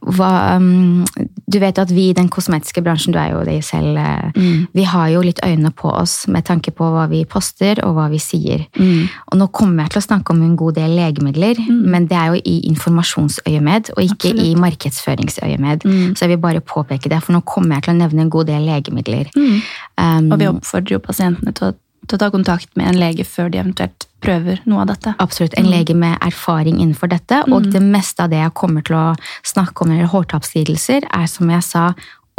hva 0.03 0.57
um, 0.57 1.05
Du 1.53 1.59
vet 1.61 1.77
jo 1.77 1.83
at 1.85 1.91
vi 1.93 2.09
i 2.09 2.15
den 2.17 2.31
kosmetiske 2.33 2.81
bransjen, 2.83 3.13
du 3.13 3.19
er 3.21 3.35
jo 3.35 3.43
det 3.45 3.59
selv, 3.65 3.97
eh, 3.99 4.31
Mm. 4.35 4.67
vi 4.73 4.83
har 4.89 5.09
jo 5.11 5.21
litt 5.21 5.41
øynene 5.45 5.71
på 5.71 5.91
oss 5.93 6.27
med 6.27 6.45
tanke 6.45 6.71
på 6.73 6.87
hva 6.95 7.07
vi 7.11 7.25
poster 7.25 7.77
og 7.85 7.95
hva 7.95 8.09
vi 8.11 8.17
sier. 8.19 8.65
Mm. 8.79 9.09
Og 9.33 9.39
nå 9.39 9.47
kommer 9.53 9.83
jeg 9.85 9.91
til 9.91 10.01
å 10.01 10.07
snakke 10.07 10.31
om 10.31 10.41
en 10.43 10.57
god 10.57 10.75
del 10.75 10.97
legemidler, 10.97 11.61
men 11.69 12.07
det 12.07 12.17
er 12.17 12.27
jo 12.33 12.41
i 12.45 12.63
informasjonsøyemed 12.71 13.91
og 13.97 14.03
ikke 14.03 14.33
i 14.33 14.55
markedsføringsøyemed. 14.55 15.85
Mm. 15.85 16.15
Så 16.17 16.25
jeg 16.25 16.29
vil 16.31 16.39
bare 16.43 16.61
påpeke 16.61 17.09
det, 17.11 17.23
for 17.23 17.33
nå 17.35 17.43
kommer 17.45 17.77
jeg 17.77 17.85
til 17.85 17.95
å 17.95 17.99
nevne 17.99 18.21
en 18.23 18.31
god 18.31 18.47
del 18.47 18.63
legemidler. 18.67 19.29
Mm. 19.37 19.61
Um, 19.99 20.33
Og 20.33 20.39
vi 20.39 20.47
oppfordrer 20.49 20.97
jo 20.97 20.99
pasientene 20.99 21.53
til 21.53 21.69
å, 21.69 21.75
til 22.09 22.17
å 22.17 22.23
ta 22.23 22.31
kontakt 22.35 22.73
med 22.79 22.91
en 22.91 23.01
lege 23.01 23.25
før 23.27 23.51
de 23.53 23.61
eventuelt 23.63 24.09
prøver 24.23 24.63
noe 24.71 24.85
av 24.85 24.93
dette. 24.93 25.15
Absolutt. 25.23 25.55
En 25.59 25.71
lege 25.71 25.95
med 25.99 26.19
erfaring 26.23 26.79
innenfor 26.79 27.11
dette. 27.11 27.43
Og 27.51 27.69
det 27.73 27.83
meste 27.83 28.25
av 28.25 28.33
det 28.33 28.43
jeg 28.43 28.55
kommer 28.59 28.85
til 28.87 28.99
å 28.99 29.07
snakke 29.47 29.85
om 29.85 29.93
når 29.93 30.11
hårtapslidelser, 30.13 31.09
er 31.11 31.29
som 31.31 31.51
jeg 31.51 31.67
sa, 31.67 31.91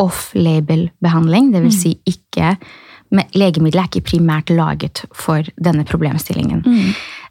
off-label-behandling. 0.02 1.52
Det 1.54 1.62
vil 1.68 1.76
si 1.76 1.98
ikke 2.10 2.56
Legemiddelet 3.14 3.78
er 3.78 3.90
ikke 3.92 4.08
primært 4.08 4.50
laget 4.50 5.04
for 5.14 5.46
denne 5.62 5.84
problemstillingen. 5.86 6.64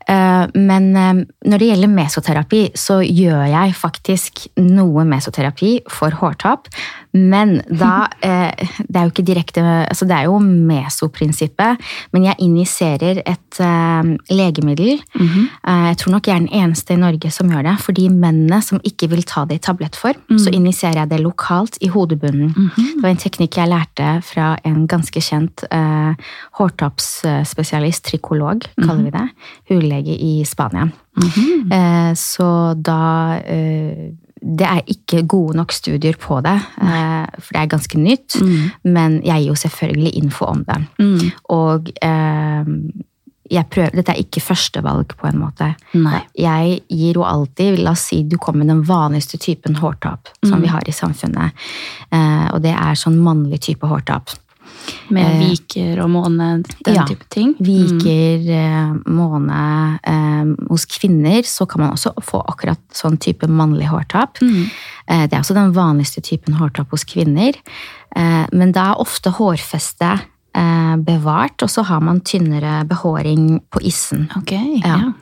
Eh, 0.06 0.46
Men 0.54 0.96
eh, 0.96 1.24
når 1.50 1.58
det 1.58 1.68
gjelder 1.72 1.90
mesoterapi, 1.90 2.62
så 2.78 3.00
gjør 3.02 3.48
jeg 3.50 3.74
faktisk 3.74 4.44
noe 4.62 5.04
mesoterapi 5.08 5.80
for 5.90 6.14
hårtap. 6.22 6.70
Men 7.14 7.58
da 7.68 8.08
eh, 8.24 8.52
Det 8.88 8.96
er 8.96 9.04
jo 9.04 9.10
ikke 9.12 9.24
direkte 9.28 9.60
altså 9.62 10.06
Det 10.08 10.16
er 10.16 10.24
jo 10.30 10.38
mesoprinsippet, 10.40 11.76
men 12.12 12.24
jeg 12.24 12.36
injiserer 12.40 13.20
et 13.26 13.60
eh, 13.60 14.12
legemiddel. 14.32 15.00
Eh, 15.20 15.88
Jeg 15.92 15.98
tror 16.00 16.12
nok 16.16 16.26
jeg 16.26 16.34
er 16.36 16.40
den 16.46 16.62
eneste 16.62 16.94
i 16.94 17.00
Norge 17.00 17.30
som 17.30 17.50
gjør 17.52 17.62
det. 17.68 17.74
For 17.84 17.92
de 17.92 18.08
mennene 18.08 18.62
som 18.64 18.80
ikke 18.82 19.10
vil 19.12 19.22
ta 19.28 19.44
det 19.44 19.56
i 19.60 19.64
tablettform, 19.68 20.22
så 20.40 20.50
injiserer 20.56 21.02
jeg 21.02 21.10
det 21.10 21.20
lokalt 21.20 21.76
i 21.84 21.88
hodebunnen. 21.92 22.54
Det 22.76 23.02
var 23.02 23.10
en 23.10 23.16
teknikk 23.20 23.56
jeg 23.60 23.68
lærte 23.68 24.22
fra 24.24 24.56
en 24.64 24.86
ganske 24.88 25.20
kjent 25.20 25.64
eh, 25.70 26.14
hårtoppsspesialist, 26.58 28.04
trikolog, 28.08 28.64
kaller 28.80 29.04
vi 29.04 29.10
det. 29.14 29.28
Hudlege 29.70 30.16
i 30.16 30.44
Spania. 30.44 30.88
Eh, 31.70 32.12
så 32.16 32.74
da 32.80 33.36
eh, 33.44 34.12
Det 34.42 34.66
er 34.66 34.82
ikke 34.90 35.22
gode 35.30 35.56
nok 35.60 35.72
studier 35.72 36.16
på 36.18 36.40
det, 36.42 36.56
Nei. 36.82 36.98
for 37.38 37.54
det 37.54 37.60
er 37.62 37.70
ganske 37.70 38.00
nytt. 38.00 38.36
Men 38.82 39.20
jeg 39.22 39.44
gir 39.44 39.52
jo 39.52 39.60
selvfølgelig 39.62 40.12
info 40.18 40.50
om 40.50 40.64
det. 40.66 40.78
Mm. 40.98 41.30
Og 41.54 41.92
eh, 42.02 42.72
jeg 43.52 43.68
prøver, 43.72 43.94
dette 43.98 44.14
er 44.14 44.22
ikke 44.22 44.42
førstevalg, 44.42 45.14
på 45.18 45.28
en 45.28 45.40
måte. 45.40 45.72
Nei. 45.98 46.22
Jeg 46.38 46.78
gir 46.88 47.18
jo 47.20 47.26
alltid 47.28 47.80
La 47.82 47.94
oss 47.96 48.06
si 48.10 48.22
du 48.24 48.38
kommer 48.40 48.64
med 48.64 48.72
den 48.72 48.84
vanligste 48.88 49.40
typen 49.40 49.76
hårtap 49.80 50.30
som 50.46 50.62
vi 50.62 50.70
har 50.72 50.86
i 50.88 50.94
samfunnet. 50.96 51.66
Eh, 52.10 52.46
og 52.52 52.62
det 52.64 52.72
er 52.74 52.98
sånn 52.98 53.20
mannlig 53.22 53.62
type 53.68 53.88
hårtap. 53.88 54.32
Med 55.12 55.24
Eh, 55.26 55.48
viker 55.50 56.00
og 56.04 56.10
måne, 56.10 56.62
den 56.84 56.94
ja. 56.94 57.04
type 57.08 57.24
ting. 57.30 57.54
Viker, 57.60 58.44
eh, 58.50 58.92
måne 59.06 59.98
eh, 60.02 60.52
Hos 60.70 60.86
kvinner 60.86 61.42
så 61.46 61.66
kan 61.68 61.80
man 61.84 61.92
også 61.94 62.14
få 62.22 62.40
akkurat 62.48 62.80
sånn 62.92 63.18
type 63.18 63.46
mannlig 63.48 63.88
hårtap. 63.92 64.40
Mm. 64.42 64.66
Eh, 65.06 65.24
det 65.28 65.32
er 65.36 65.40
også 65.42 65.54
den 65.58 65.72
vanligste 65.76 66.22
typen 66.24 66.54
hårtap 66.54 66.90
hos 66.90 67.04
kvinner. 67.04 67.54
Eh, 68.16 68.46
men 68.52 68.72
da 68.72 68.92
er 68.92 69.00
ofte 69.00 69.30
hårfestet 69.30 70.28
bevart, 70.52 71.62
og 71.64 71.70
så 71.72 71.80
har 71.88 72.02
man 72.04 72.18
tynnere 72.20 72.82
behåring 72.84 73.62
på 73.72 73.80
issen. 73.88 74.26
Ok, 74.36 74.52
Ja. 74.84 74.98
ja. 74.98 75.12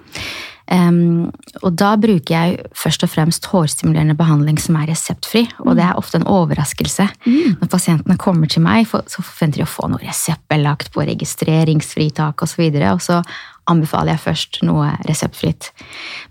Um, 0.71 1.31
og 1.65 1.75
da 1.81 1.97
bruker 1.99 2.31
jeg 2.31 2.71
først 2.79 3.03
og 3.03 3.11
fremst 3.11 3.49
hårstimulerende 3.50 4.15
behandling 4.19 4.61
som 4.62 4.79
er 4.79 4.91
reseptfri. 4.93 5.45
Og 5.65 5.75
det 5.79 5.85
er 5.87 5.99
ofte 5.99 6.21
en 6.21 6.29
overraskelse. 6.31 7.09
Når 7.27 7.71
pasientene 7.73 8.19
kommer 8.21 8.50
til 8.50 8.62
meg, 8.62 8.87
så 8.87 9.25
forventer 9.25 9.61
de 9.61 9.67
å 9.67 9.71
få 9.71 9.91
noe 9.91 10.03
reseptbelagt 10.05 10.93
på 10.95 11.07
registreringsfritak 11.11 12.47
osv. 12.47 12.69
Og, 12.71 12.79
så 12.79 12.93
og 12.95 13.03
så 13.05 13.23
anbefaler 13.71 14.15
jeg 14.15 14.23
først 14.25 14.61
noe 14.67 14.91
reseptfritt. 15.09 15.71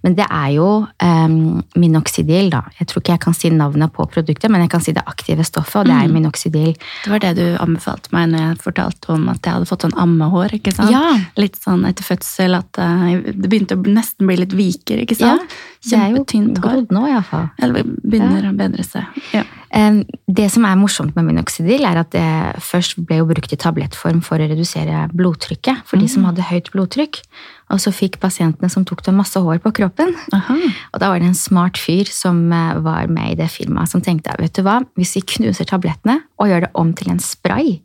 Men 0.06 0.16
det 0.18 0.26
er 0.28 0.50
jo 0.56 0.68
um, 0.86 1.62
minoxidil, 1.80 2.52
da. 2.54 2.64
Jeg 2.80 2.90
tror 2.90 3.04
ikke 3.04 3.16
jeg 3.16 3.24
kan 3.26 3.38
si 3.38 3.52
navnet 3.54 3.94
på 3.96 4.06
produktet, 4.12 4.52
men 4.52 4.64
jeg 4.66 4.74
kan 4.74 4.84
si 4.84 4.94
det 4.96 5.06
aktive 5.10 5.46
stoffet, 5.48 5.82
og 5.82 5.90
det 5.90 5.98
er 5.98 6.14
minoxidil. 6.14 6.74
Det 6.76 7.14
var 7.14 7.24
det 7.24 7.34
du 7.40 7.46
anbefalte 7.62 8.14
meg 8.16 8.30
når 8.34 8.46
jeg 8.46 8.60
fortalte 8.66 9.14
om 9.16 9.28
at 9.34 9.42
jeg 9.44 9.58
hadde 9.58 9.70
fått 9.70 9.88
sånn 9.88 9.98
ammehår. 10.06 10.58
ikke 10.60 10.76
sant? 10.76 10.94
Ja. 10.94 11.16
Litt 11.40 11.60
sånn 11.62 11.86
etter 11.90 12.08
fødsel 12.08 12.58
at 12.60 12.82
eh, 12.82 13.32
det 13.32 13.48
begynte 13.48 13.80
å 13.80 13.84
nesten 13.86 14.30
bli 14.30 14.40
litt 14.44 14.56
viker. 14.58 15.04
ikke 15.06 15.20
sant? 15.20 15.58
det 15.86 15.96
er 15.96 16.12
jo 16.12 16.26
hår. 16.26 16.52
grodd 16.60 16.92
nå, 16.92 17.06
iallfall. 17.08 17.48
Eller 17.64 17.88
begynner 17.88 18.50
å 18.50 18.56
bedre 18.58 18.84
seg. 18.84 19.08
Ja. 19.36 19.46
Det 19.70 20.48
som 20.50 20.66
er 20.66 20.78
morsomt 20.80 21.14
med 21.18 21.28
minoxidil, 21.28 21.84
er 21.86 22.00
at 22.02 22.10
det 22.16 22.26
først 22.66 22.98
ble 23.06 23.20
jo 23.20 23.28
brukt 23.30 23.54
i 23.54 23.60
tablettform 23.60 24.22
for 24.26 24.42
å 24.42 24.48
redusere 24.50 25.06
blodtrykket 25.14 25.84
for 25.90 26.02
de 26.02 26.10
som 26.10 26.26
hadde 26.26 26.48
høyt 26.50 26.72
blodtrykk. 26.74 27.22
Og 27.70 27.82
så 27.84 27.94
fikk 27.94 28.18
pasientene 28.22 28.70
som 28.74 28.86
tok 28.88 29.04
det 29.06 29.14
masse 29.14 29.38
hår 29.38 29.62
på 29.62 29.72
kroppen. 29.78 30.16
Aha. 30.34 30.56
Og 30.90 31.04
da 31.04 31.12
var 31.12 31.22
det 31.22 31.30
en 31.30 31.38
smart 31.38 31.78
fyr 31.78 32.10
som 32.10 32.48
eh, 32.50 32.80
var 32.82 33.12
med 33.14 33.36
i 33.36 33.38
det 33.44 33.52
firmaet, 33.54 33.92
som 33.92 34.02
tenkte 34.02 34.34
vet 34.42 34.56
du 34.58 34.64
hva, 34.66 34.80
hvis 34.98 35.14
vi 35.20 35.26
knuser 35.36 35.70
tablettene 35.70 36.18
og 36.42 36.50
gjør 36.50 36.66
det 36.66 36.74
om 36.82 36.96
til 36.98 37.14
en 37.14 37.22
spray 37.22 37.78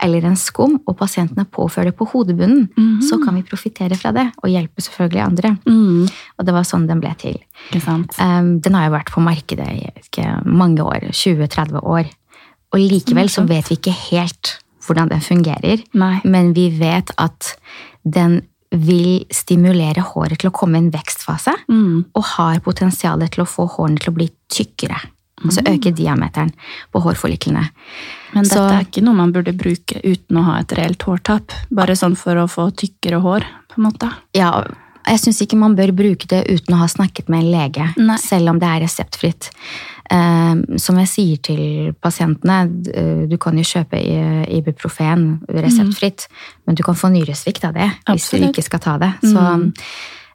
eller 0.00 0.24
en 0.28 0.36
skum, 0.38 0.78
og 0.86 0.96
pasientene 0.98 1.44
påfører 1.44 1.90
det 1.90 1.96
på 1.98 2.06
hodebunnen, 2.12 2.68
så 3.02 3.18
kan 3.22 3.34
vi 3.38 3.42
profitere 3.46 3.96
fra 3.98 4.12
det 4.14 4.26
og 4.42 4.50
hjelpe 4.52 4.84
selvfølgelig 4.84 5.22
andre. 5.24 5.56
Mm. 5.66 6.06
Og 6.38 6.46
det 6.46 6.54
var 6.54 6.66
sånn 6.68 6.86
den 6.88 7.00
ble 7.02 7.14
til. 7.18 7.38
Um, 8.18 8.60
den 8.60 8.74
har 8.78 8.88
jo 8.88 8.94
vært 8.94 9.12
på 9.14 9.24
markedet 9.24 9.68
i 9.74 9.88
ikke, 10.04 10.26
mange 10.46 10.84
år, 10.86 11.08
20-30 11.10 11.82
år. 11.82 12.08
Og 12.72 12.78
likevel 12.82 13.30
så 13.32 13.46
vet 13.48 13.70
vi 13.70 13.78
ikke 13.80 13.96
helt 14.10 14.58
hvordan 14.86 15.10
den 15.12 15.20
fungerer. 15.24 15.82
Nei. 15.98 16.20
Men 16.24 16.54
vi 16.56 16.68
vet 16.78 17.10
at 17.18 17.54
den 18.04 18.40
vil 18.70 19.24
stimulere 19.32 20.02
håret 20.04 20.42
til 20.42 20.50
å 20.50 20.54
komme 20.54 20.76
i 20.76 20.82
en 20.84 20.90
vekstfase, 20.92 21.54
Mm. 21.68 22.04
og 22.14 22.24
har 22.36 22.60
potensial 22.60 23.20
til 23.28 23.44
å 23.44 23.48
få 23.48 23.66
hårene 23.68 23.98
til 23.98 24.12
å 24.12 24.16
bli 24.16 24.28
tykkere. 24.52 24.98
Altså 25.44 25.62
øke 25.70 25.94
diameteren 25.94 26.50
på 26.92 27.02
hårfolliklene. 27.04 27.68
Men 28.34 28.42
dette 28.44 28.56
Så- 28.56 28.66
er 28.68 28.84
ikke 28.84 29.02
noe 29.04 29.14
man 29.14 29.32
burde 29.32 29.56
bruke 29.56 30.00
uten 30.02 30.36
å 30.36 30.44
ha 30.44 30.58
et 30.60 30.68
reelt 30.76 30.98
hårtap. 30.98 31.52
Bare 31.70 31.94
sånn 31.94 32.16
for 32.16 32.34
å 32.34 32.48
få 32.50 32.70
tykkere 32.74 33.20
hår, 33.22 33.44
på 33.68 33.78
en 33.78 33.84
måte. 33.84 34.12
Ja, 34.34 34.64
jeg 35.06 35.20
syns 35.20 35.40
ikke 35.40 35.56
man 35.56 35.76
bør 35.76 35.92
bruke 35.96 36.26
det 36.26 36.46
uten 36.48 36.74
å 36.74 36.78
ha 36.78 36.86
snakket 36.86 37.28
med 37.28 37.44
en 37.44 37.52
lege, 37.52 37.94
Nei. 37.96 38.16
selv 38.16 38.50
om 38.50 38.58
det 38.58 38.68
er 38.68 38.80
reseptfritt. 38.80 39.50
Um, 40.10 40.78
som 40.78 40.96
jeg 40.96 41.08
sier 41.08 41.36
til 41.42 41.92
pasientene, 42.00 43.28
du 43.28 43.36
kan 43.36 43.56
jo 43.56 43.62
kjøpe 43.62 43.98
ibuprofen 44.48 45.40
reseptfritt, 45.46 46.28
men 46.66 46.74
du 46.74 46.82
kan 46.82 46.94
få 46.94 47.10
nyresvikt 47.12 47.64
av 47.68 47.74
det 47.74 47.90
hvis 48.06 48.30
du 48.30 48.38
ikke 48.48 48.64
skal 48.64 48.78
ta 48.80 48.96
det. 48.98 49.12
Så 49.22 49.72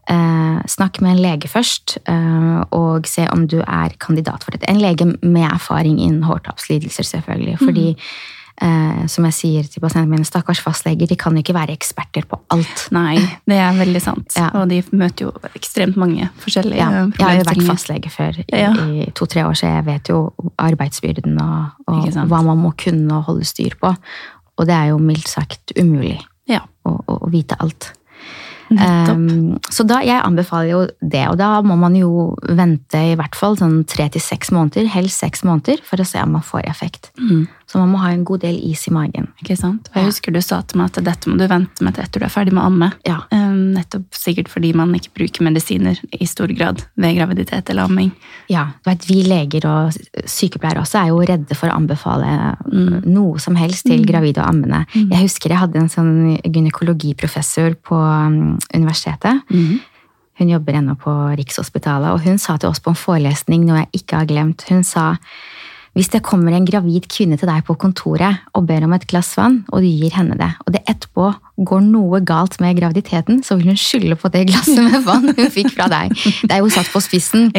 eh, 0.09 0.59
snakk 0.67 1.01
med 1.01 1.15
en 1.17 1.23
lege 1.23 1.47
først, 1.51 1.97
eh, 2.07 2.61
og 2.71 3.07
se 3.07 3.27
om 3.31 3.47
du 3.47 3.59
er 3.61 3.95
kandidat 3.99 4.43
for 4.43 4.51
dette. 4.55 4.69
En 4.69 4.81
lege 4.81 5.05
med 5.21 5.47
erfaring 5.51 5.99
innen 5.99 6.23
hårtapslidelser, 6.27 7.03
selvfølgelig. 7.07 7.57
Fordi 7.61 7.87
eh, 8.61 9.05
som 9.07 9.25
jeg 9.25 9.33
sier 9.33 9.63
til 9.69 9.81
pasientene 9.81 10.11
mine, 10.13 10.27
stakkars 10.27 10.61
fastleger, 10.61 11.07
de 11.09 11.15
kan 11.19 11.33
jo 11.33 11.41
ikke 11.43 11.55
være 11.57 11.73
eksperter 11.73 12.27
på 12.29 12.37
alt. 12.53 12.85
Nei, 12.95 13.15
det 13.49 13.57
er 13.57 13.73
veldig 13.79 14.01
sant. 14.03 14.35
Ja. 14.37 14.49
Og 14.59 14.69
de 14.69 14.81
møter 14.91 15.25
jo 15.27 15.31
ekstremt 15.57 15.97
mange 15.99 16.29
forskjellige 16.43 16.77
Ja, 16.77 16.91
jeg 17.07 17.25
har 17.25 17.39
jo 17.39 17.47
vært 17.49 17.65
fastlege 17.71 18.11
før 18.13 18.39
i, 18.43 18.45
Ja. 18.53 18.71
i 18.85 19.09
to-tre 19.17 19.45
år, 19.47 19.57
så 19.57 19.71
jeg 19.71 19.85
vet 19.89 20.09
jo 20.13 20.21
arbeidsbyrden 20.61 21.39
og, 21.41 21.83
og 21.87 22.13
hva 22.29 22.43
man 22.45 22.61
må 22.61 22.73
kunne 22.77 23.17
og 23.17 23.23
holde 23.31 23.45
styr 23.49 23.75
på. 23.81 23.95
Og 24.57 24.67
det 24.69 24.75
er 24.75 24.91
jo 24.91 24.99
mildt 25.01 25.27
sagt 25.31 25.73
umulig 25.79 26.19
Ja, 26.45 26.59
å, 26.85 26.97
å, 27.07 27.19
å 27.25 27.29
vite 27.33 27.55
alt. 27.63 27.93
Um, 28.77 29.57
så 29.73 29.85
da, 29.87 29.99
jeg 30.05 30.21
anbefaler 30.23 30.69
jo 30.71 30.81
det, 30.99 31.23
og 31.29 31.37
da 31.41 31.49
må 31.65 31.77
man 31.79 31.95
jo 31.97 32.33
vente 32.43 33.01
i 33.11 33.17
hvert 33.19 33.37
fall 33.37 33.57
sånn 33.59 33.81
tre 33.89 34.07
til 34.13 34.23
seks 34.23 34.53
måneder, 34.55 34.87
helst 34.93 35.23
seks 35.23 35.43
måneder, 35.47 35.83
for 35.87 36.01
å 36.01 36.07
se 36.07 36.21
om 36.23 36.35
man 36.37 36.45
får 36.45 36.65
effekt. 36.69 37.11
Mm. 37.19 37.45
Så 37.67 37.79
man 37.79 37.89
må 37.93 37.97
ha 38.03 38.11
en 38.11 38.23
god 38.27 38.41
del 38.43 38.57
is 38.71 38.87
i 38.87 38.91
magen. 38.93 39.27
Ikke 39.41 39.55
sant? 39.57 39.87
Og 39.93 39.95
jeg 40.01 40.05
husker 40.11 40.33
du 40.35 40.41
sa 40.41 40.61
til 40.61 40.77
meg 40.81 40.91
at 40.91 41.03
dette 41.05 41.29
må 41.31 41.37
du 41.39 41.47
vente 41.47 41.83
med 41.83 41.95
til 41.95 42.03
etter 42.03 42.19
du 42.19 42.25
er 42.27 42.33
ferdig 42.33 42.53
med 42.53 42.63
å 42.63 42.67
amme. 42.69 42.91
Ja. 43.07 43.21
Eh, 43.31 43.49
Nettopp 43.73 44.13
sikkert 44.17 44.49
fordi 44.51 44.73
man 44.75 44.93
ikke 44.93 45.13
bruker 45.17 45.43
medisiner 45.47 45.97
i 46.19 46.25
stor 46.29 46.47
grad 46.53 46.83
ved 46.99 47.15
graviditet 47.17 47.69
eller 47.69 47.87
amming. 47.87 48.11
Ja, 48.51 48.67
du 48.83 48.89
vet, 48.91 49.07
Vi 49.07 49.23
leger 49.23 49.65
og 49.69 49.93
sykepleiere 50.25 50.81
også 50.83 51.01
er 51.03 51.07
jo 51.13 51.21
redde 51.21 51.55
for 51.55 51.69
å 51.69 51.77
anbefale 51.77 52.57
Mm. 52.73 53.05
noe 53.05 53.39
som 53.39 53.55
helst 53.55 53.85
til 53.85 54.05
gravide 54.05 54.41
og 54.41 54.49
ammende. 54.49 54.85
Jeg 54.93 55.21
husker 55.21 55.49
jeg 55.49 55.59
hadde 55.59 55.75
en 55.79 55.89
sånn 55.89 56.41
gynekologiprofessor 56.43 57.75
på 57.83 57.95
universitetet. 58.73 59.41
universitetet. 59.49 59.79
Hun 60.39 60.49
jobber 60.49 60.73
ennå 60.73 60.95
på 60.97 61.11
Rikshospitalet, 61.37 62.09
og 62.11 62.21
hun 62.25 62.37
sa 62.37 62.57
til 62.57 62.69
oss 62.69 62.79
på 62.79 62.89
en 62.89 62.95
forelesning, 62.97 63.65
noe 63.67 63.83
jeg 63.83 64.01
ikke 64.01 64.17
har 64.17 64.25
glemt, 64.25 64.63
hun 64.69 64.83
sa 64.83 65.17
hvis 65.93 66.09
det 66.09 66.23
kommer 66.25 66.55
en 66.55 66.65
gravid 66.65 67.05
kvinne 67.11 67.37
til 67.37 67.49
deg 67.49 67.65
på 67.67 67.75
kontoret 67.77 68.41
og 68.57 68.65
ber 68.69 68.85
om 68.87 68.95
et 68.95 69.05
glass 69.09 69.35
vann, 69.37 69.59
og 69.69 69.83
du 69.83 69.89
gir 69.89 70.13
henne 70.15 70.37
det, 70.39 70.49
og 70.65 70.73
det 70.73 70.81
etterpå 70.89 71.27
går 71.69 71.83
noe 71.85 72.21
galt 72.25 72.57
med 72.63 72.79
graviditeten, 72.79 73.43
så 73.45 73.59
vil 73.59 73.69
hun 73.69 73.77
skylde 73.79 74.17
på 74.17 74.31
det 74.33 74.47
glasset 74.49 74.81
med 74.81 75.03
vann 75.05 75.29
hun 75.29 75.51
fikk 75.53 75.69
fra 75.75 75.85
deg. 75.91 76.15
Det 76.17 76.49
er 76.49 76.63
jo 76.63 76.71
satt 76.73 76.89
på 76.89 77.01
spissen, 77.03 77.51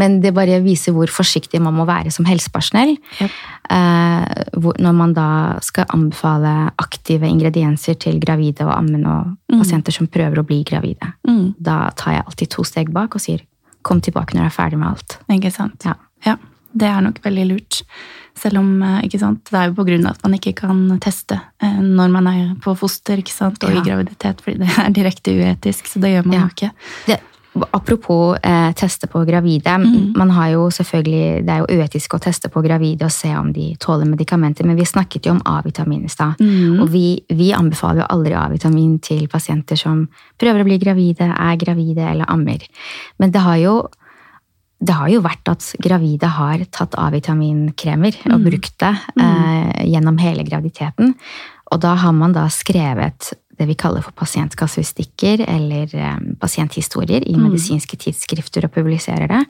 men 0.00 0.20
det 0.24 0.32
bare 0.36 0.62
viser 0.64 0.96
hvor 0.96 1.12
forsiktig 1.12 1.60
man 1.62 1.76
må 1.76 1.84
være 1.88 2.12
som 2.14 2.28
helsepersonell. 2.28 2.94
Eh, 3.22 4.24
når 4.56 4.96
man 4.96 5.12
da 5.16 5.28
skal 5.64 5.90
anbefale 5.92 6.72
aktive 6.80 7.28
ingredienser 7.28 7.98
til 8.00 8.18
gravide 8.22 8.66
og 8.66 8.74
ammende 8.74 9.12
og 9.12 9.60
pasienter 9.60 9.94
som 9.94 10.08
prøver 10.12 10.40
å 10.40 10.46
bli 10.48 10.62
gravide. 10.68 11.12
Mm. 11.28 11.52
Da 11.60 11.84
tar 11.96 12.16
jeg 12.16 12.26
alltid 12.26 12.54
to 12.56 12.64
steg 12.68 12.92
bak 12.94 13.18
og 13.18 13.24
sier 13.24 13.44
kom 13.82 14.00
tilbake 14.00 14.36
når 14.36 14.46
du 14.46 14.48
er 14.48 14.56
ferdig 14.56 14.80
med 14.80 14.94
alt. 14.94 15.18
Ikke 15.34 15.52
sant? 15.54 15.84
Ja. 15.86 15.96
ja. 16.26 16.38
Det 16.74 16.88
er 16.88 17.00
nok 17.04 17.18
veldig 17.24 17.46
lurt. 17.50 17.82
Selv 18.34 18.58
om 18.62 18.82
eh, 18.82 19.02
ikke 19.06 19.18
sant? 19.20 19.44
det 19.50 19.58
er 19.60 19.68
jo 19.68 19.74
på 19.76 19.84
grunn 19.86 20.06
av 20.08 20.14
at 20.16 20.22
man 20.24 20.38
ikke 20.38 20.54
kan 20.62 20.78
teste 21.04 21.36
eh, 21.62 21.80
når 21.82 22.08
man 22.14 22.26
er 22.30 22.54
på 22.64 22.72
foster 22.80 23.20
ikke 23.20 23.34
sant? 23.34 23.62
og 23.64 23.70
Ja. 23.74 23.80
i 23.82 23.84
graviditet, 23.84 24.40
fordi 24.40 24.58
det 24.64 24.70
er 24.78 24.90
direkte 24.90 25.34
uetisk. 25.36 25.86
Så 25.86 26.00
det 26.00 26.14
gjør 26.16 26.26
man 26.26 26.34
Ja. 26.38 26.40
jo 26.40 26.48
ikke. 26.56 26.70
Det, 27.06 27.20
apropos 27.76 28.38
eh, 28.42 28.72
teste 28.72 29.06
på 29.06 29.20
gravide. 29.28 29.74
Man 30.16 30.30
har 30.30 30.48
jo 30.54 30.70
selvfølgelig, 30.70 31.44
Det 31.44 31.50
er 31.52 31.58
jo 31.58 31.66
uetisk 31.82 32.14
å 32.16 32.20
teste 32.24 32.48
på 32.48 32.62
gravide 32.64 33.04
og 33.04 33.12
se 33.12 33.28
om 33.36 33.52
de 33.52 33.76
tåler 33.76 34.08
medikamenter, 34.08 34.64
men 34.64 34.76
vi 34.76 34.84
snakket 34.88 35.26
jo 35.26 35.32
om 35.36 35.42
A-vitamin 35.44 36.04
i 36.04 36.08
stad. 36.08 36.40
Og 36.80 36.88
vi, 36.88 37.20
vi 37.28 37.52
anbefaler 37.52 38.00
jo 38.00 38.06
aldri 38.08 38.32
A-vitamin 38.32 38.98
til 39.04 39.28
pasienter 39.28 39.76
som 39.76 40.08
prøver 40.40 40.62
å 40.62 40.64
bli 40.64 40.78
gravide, 40.78 41.28
er 41.28 41.56
gravide 41.60 42.08
eller 42.14 42.24
ammer. 42.32 42.64
Men 43.20 43.30
det 43.30 43.40
har 43.44 43.56
jo 43.60 43.88
det 44.82 44.96
har 44.98 45.10
jo 45.12 45.22
vært 45.22 45.50
at 45.52 45.68
gravide 45.82 46.28
har 46.36 46.64
tatt 46.74 46.96
A-vitaminkremer 46.98 48.18
og 48.34 48.46
brukt 48.48 48.74
det 48.82 48.92
eh, 49.20 49.82
gjennom 49.92 50.18
hele 50.22 50.44
graviditeten. 50.46 51.14
Og 51.72 51.80
da 51.80 51.94
har 52.02 52.14
man 52.16 52.34
da 52.34 52.48
skrevet 52.52 53.32
det 53.58 53.68
vi 53.68 53.76
kaller 53.78 54.02
for 54.04 54.14
pasientkasuistikker 54.18 55.44
eller 55.46 55.92
eh, 55.94 56.16
pasienthistorier 56.40 57.24
i 57.28 57.36
medisinske 57.38 57.98
tidsskrifter 58.00 58.66
og 58.66 58.74
publiserer 58.74 59.30
det, 59.30 59.42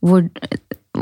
hvor, 0.00 0.26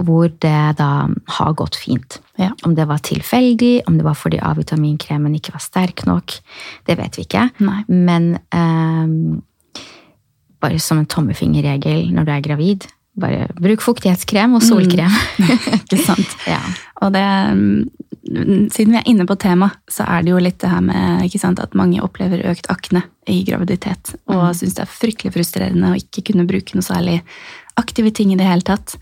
hvor 0.04 0.28
det 0.28 0.60
da 0.80 0.90
har 1.38 1.56
gått 1.56 1.78
fint. 1.80 2.18
Ja. 2.40 2.50
Om 2.66 2.74
det 2.76 2.88
var 2.90 3.00
tilfeldig, 3.06 3.86
om 3.88 3.96
det 3.96 4.04
var 4.06 4.18
fordi 4.18 4.42
A-vitaminkremen 4.44 5.38
ikke 5.38 5.54
var 5.56 5.64
sterk 5.64 6.04
nok, 6.10 6.36
det 6.84 6.98
vet 7.00 7.16
vi 7.16 7.24
ikke. 7.24 7.48
Nei. 7.64 7.80
Men 7.88 8.34
eh, 8.52 9.88
bare 10.60 10.82
som 10.82 11.00
en 11.00 11.08
tommefingerregel 11.08 12.12
når 12.12 12.28
du 12.28 12.34
er 12.34 12.44
gravid, 12.44 12.86
bare 13.16 13.46
bruk 13.60 13.80
fuktighetskrem 13.84 14.54
og 14.58 14.62
solkrem. 14.66 15.12
Ikke 15.84 15.98
sant? 16.02 16.36
ja. 16.50 16.60
Og 17.04 17.12
det, 17.14 17.22
mm, 17.54 18.68
siden 18.72 18.94
vi 18.94 18.98
er 19.00 19.08
inne 19.10 19.26
på 19.28 19.36
tema, 19.38 19.68
så 19.90 20.06
er 20.08 20.22
det 20.24 20.32
jo 20.32 20.38
litt 20.42 20.58
det 20.62 20.70
her 20.72 20.80
med 20.82 21.26
ikke 21.26 21.38
sant, 21.42 21.60
at 21.60 21.74
mange 21.78 22.00
opplever 22.02 22.40
økt 22.50 22.66
akne 22.72 23.02
i 23.30 23.42
graviditet. 23.46 24.14
Og 24.26 24.40
Mm. 24.48 24.54
syns 24.56 24.74
det 24.78 24.82
er 24.86 24.90
fryktelig 24.94 25.34
frustrerende 25.34 25.92
å 25.92 25.98
ikke 25.98 26.24
kunne 26.32 26.46
bruke 26.48 26.74
noe 26.74 26.82
særlig 26.86 27.20
aktive 27.76 28.10
ting 28.14 28.32
i 28.32 28.36
det 28.40 28.46
hele 28.48 28.62
tatt. 28.66 28.96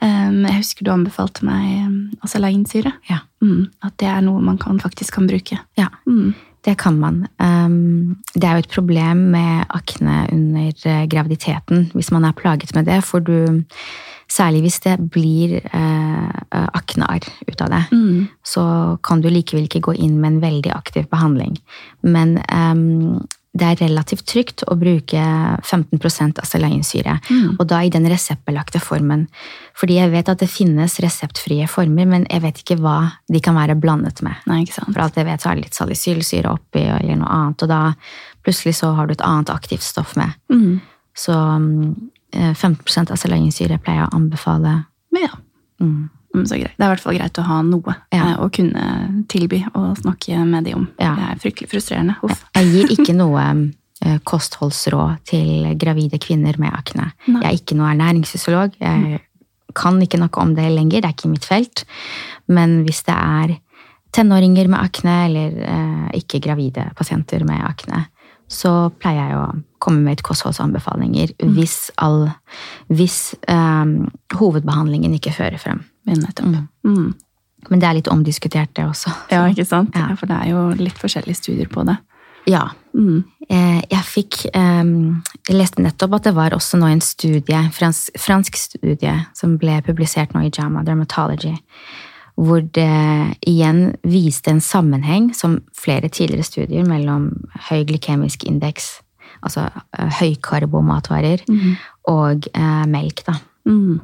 Jeg 0.00 0.54
husker 0.60 0.84
du 0.86 0.92
anbefalte 0.92 1.42
meg 1.42 1.86
um, 1.88 1.96
acelainsyre. 2.22 2.92
Ja. 3.10 3.24
Mm, 3.42 3.64
at 3.82 3.96
det 3.98 4.06
er 4.12 4.20
noe 4.22 4.40
man 4.44 4.58
kan, 4.58 4.78
faktisk 4.78 5.16
kan 5.18 5.26
bruke. 5.26 5.58
ja. 5.78 5.88
Mm. 6.06 6.34
Det 6.64 6.74
kan 6.78 6.98
man. 6.98 7.26
Um, 7.38 8.16
det 8.34 8.44
er 8.44 8.52
jo 8.58 8.64
et 8.64 8.74
problem 8.74 9.16
med 9.32 9.64
akne 9.70 10.26
under 10.32 10.72
eh, 10.84 11.06
graviditeten 11.08 11.90
hvis 11.94 12.10
man 12.10 12.24
er 12.24 12.32
plaget 12.36 12.74
med 12.74 12.84
det, 12.90 13.04
for 13.04 13.18
du 13.18 13.64
Særlig 14.28 14.60
hvis 14.60 14.80
det 14.84 14.98
blir 15.10 15.54
eh, 15.56 16.32
aknearr 16.52 17.24
ut 17.48 17.60
av 17.64 17.70
det, 17.72 17.84
Mm. 17.92 18.28
så 18.44 18.98
kan 19.02 19.22
du 19.22 19.28
likevel 19.30 19.64
ikke 19.64 19.80
gå 19.80 19.94
inn 19.96 20.18
med 20.20 20.32
en 20.32 20.40
veldig 20.42 20.72
aktiv 20.76 21.06
behandling. 21.08 21.56
Men 22.02 22.36
um, 22.52 23.26
det 23.56 23.64
er 23.64 23.80
relativt 23.80 24.26
trygt 24.28 24.62
å 24.68 24.76
bruke 24.78 25.20
15% 25.64 26.38
Mm. 27.30 27.56
og 27.58 27.66
da 27.66 27.80
i 27.82 27.88
den 27.90 28.04
reseptbelagte 28.06 28.78
formen. 28.80 29.26
Fordi 29.74 29.94
jeg 29.96 30.10
vet 30.12 30.28
at 30.28 30.38
det 30.38 30.50
finnes 30.50 30.98
reseptfrie 31.00 31.66
former, 31.68 32.06
men 32.06 32.26
jeg 32.30 32.42
vet 32.42 32.60
ikke 32.62 32.78
hva 32.78 33.12
de 33.28 33.40
kan 33.40 33.56
være 33.56 33.78
blandet 33.80 34.22
med. 34.22 34.36
Nei. 34.46 34.64
For 34.66 35.00
alt 35.00 35.16
jeg 35.16 35.26
vet, 35.26 35.40
så 35.40 35.50
er 35.50 35.54
det 35.56 35.64
litt 35.64 35.74
salicylsyre 35.80 36.52
oppi, 36.52 36.84
eller 36.84 37.16
noe 37.16 37.28
annet, 37.28 37.62
og 37.62 37.68
da 37.68 37.94
plutselig 38.44 38.76
så 38.78 38.94
har 38.94 39.06
du 39.06 39.12
et 39.12 39.24
annet 39.24 39.50
aktivt 39.50 39.82
stoff 39.82 40.14
med. 40.16 40.36
Mm. 40.52 40.80
Så 41.16 41.32
mm, 41.32 42.10
eh, 42.34 42.54
15 42.54 43.12
acelainsyre 43.16 43.80
pleier 43.82 44.04
jeg 44.04 44.10
å 44.10 44.16
anbefale. 44.16 44.84
Men 45.10 45.22
ja. 45.22 45.34
Mm. 45.80 46.10
Mm, 46.38 46.46
Så 46.46 46.58
greit. 46.60 46.74
Det 46.76 46.84
er 46.84 46.88
i 46.88 46.94
hvert 46.94 47.04
fall 47.04 47.18
greit 47.18 47.38
å 47.42 47.46
ha 47.48 47.58
noe 47.62 47.94
Ja. 48.12 48.22
eh, 48.32 48.36
å 48.38 48.48
kunne 48.52 49.24
tilby 49.28 49.64
og 49.74 49.96
snakke 49.98 50.38
med 50.46 50.64
de 50.64 50.74
om. 50.74 50.88
Ja. 50.98 51.14
Det 51.14 51.24
er 51.28 51.42
fryktelig 51.44 51.70
frustrerende. 51.72 52.16
Uff. 52.22 52.44
Jeg 52.54 52.72
gir 52.72 52.94
ikke 52.96 53.14
noe 53.16 53.44
eh, 54.06 54.18
kostholdsråd 54.24 55.24
til 55.26 55.74
gravide 55.78 56.18
kvinner 56.22 56.58
med 56.58 56.72
akne. 56.72 57.12
Nei. 57.26 57.40
Jeg 57.42 57.48
er 57.50 57.58
ikke 57.62 57.76
noe 57.76 57.92
ernæringsfysiolog. 57.94 58.76
Jeg 58.80 59.20
kan 59.74 60.00
ikke 60.02 60.18
noe 60.18 60.30
om 60.42 60.54
det 60.54 60.70
lenger, 60.72 61.02
det 61.02 61.08
er 61.10 61.14
ikke 61.16 61.30
mitt 61.30 61.44
felt. 61.44 61.84
Men 62.48 62.84
hvis 62.86 63.02
det 63.04 63.14
er 63.14 63.58
tenåringer 64.12 64.68
med 64.72 64.80
akne, 64.80 65.16
eller 65.28 65.58
eh, 65.68 66.18
ikke 66.22 66.40
gravide 66.40 66.86
pasienter 66.96 67.44
med 67.44 67.60
akne, 67.62 68.06
så 68.48 68.90
pleier 69.00 69.28
jeg 69.28 69.38
å 69.38 69.46
komme 69.78 70.02
med 70.02 70.18
et 70.18 70.24
kostholdsanbefalinger 70.26 71.34
hvis, 71.54 71.90
all, 72.02 72.30
hvis 72.88 73.34
um, 73.46 74.08
hovedbehandlingen 74.34 75.14
ikke 75.18 75.34
fører 75.36 75.60
frem. 75.62 75.84
Men. 76.08 76.24
Mm. 76.82 77.12
Men 77.68 77.82
det 77.82 77.88
er 77.88 77.98
litt 77.98 78.08
omdiskutert, 78.08 78.72
det 78.78 78.86
også. 78.88 79.12
Ja, 79.30 79.44
ikke 79.50 79.66
sant? 79.68 79.92
Ja. 79.94 80.10
Ja. 80.10 80.16
For 80.18 80.30
det 80.30 80.38
er 80.40 80.52
jo 80.54 80.62
litt 80.80 80.98
forskjellige 80.98 81.42
studier 81.42 81.70
på 81.72 81.84
det. 81.88 81.98
Ja, 82.48 82.70
Mm. 82.98 83.24
Eh, 83.48 83.82
Jeg 83.90 84.04
fikk 84.04 84.36
ehm, 84.56 85.22
Jeg 85.48 85.56
leste 85.56 85.82
nettopp 85.84 86.16
at 86.16 86.24
det 86.24 86.34
var 86.34 86.50
også 86.56 86.78
nå 86.80 86.88
en 86.90 87.00
studie, 87.04 87.60
fransk, 87.72 88.16
fransk 88.18 88.56
studie, 88.56 89.14
som 89.34 89.56
ble 89.60 89.76
publisert 89.86 90.34
nå 90.34 90.42
i 90.46 90.50
JAMA 90.50 90.82
Dermatology, 90.84 91.54
hvor 92.38 92.62
det 92.62 93.38
igjen 93.50 93.96
viste 94.06 94.52
en 94.52 94.62
sammenheng, 94.62 95.32
som 95.34 95.58
flere 95.74 96.10
tidligere 96.12 96.46
studier, 96.46 96.86
mellom 96.86 97.32
høy 97.68 97.82
glykemisk 97.88 98.44
indeks, 98.46 99.00
altså 99.42 99.66
høykarbomatvarer, 100.20 101.42
mm. 101.50 101.72
og 102.14 102.46
eh, 102.54 102.84
melk, 102.90 103.24
da. 103.26 103.34
Mm. 103.68 103.98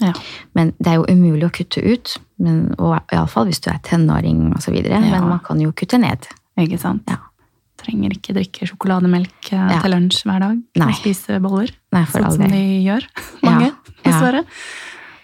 Ja. 0.00 0.12
Men 0.56 0.74
det 0.80 0.92
er 0.92 1.00
jo 1.00 1.08
umulig 1.08 1.48
å 1.48 1.52
kutte 1.52 1.82
ut, 1.84 2.14
men, 2.40 2.62
og 2.80 2.98
iallfall 3.12 3.48
hvis 3.50 3.60
du 3.64 3.70
er 3.72 3.80
tenåring 3.84 4.50
osv., 4.56 4.76
Ja. 4.84 5.00
men 5.00 5.28
man 5.28 5.42
kan 5.44 5.60
jo 5.60 5.72
kutte 5.76 6.00
ned. 6.00 6.28
Ikke 6.60 6.80
sant? 6.80 7.08
Ja. 7.08 7.18
Trenger 7.80 8.12
ikke 8.12 8.34
drikke 8.36 8.68
sjokolademelk 8.68 9.52
eh, 9.52 9.68
Ja. 9.72 9.80
til 9.80 9.94
lunsj 9.96 10.24
hver 10.28 10.40
dag. 10.44 10.56
Nei. 10.76 10.88
Og 10.92 11.00
spise 11.00 11.40
boller. 11.40 11.72
Nei, 11.96 12.04
for 12.04 12.20
sånn 12.24 12.36
som 12.36 12.52
de 12.52 12.64
gjør, 12.84 13.08
mange, 13.48 13.72
Ja. 14.04 14.44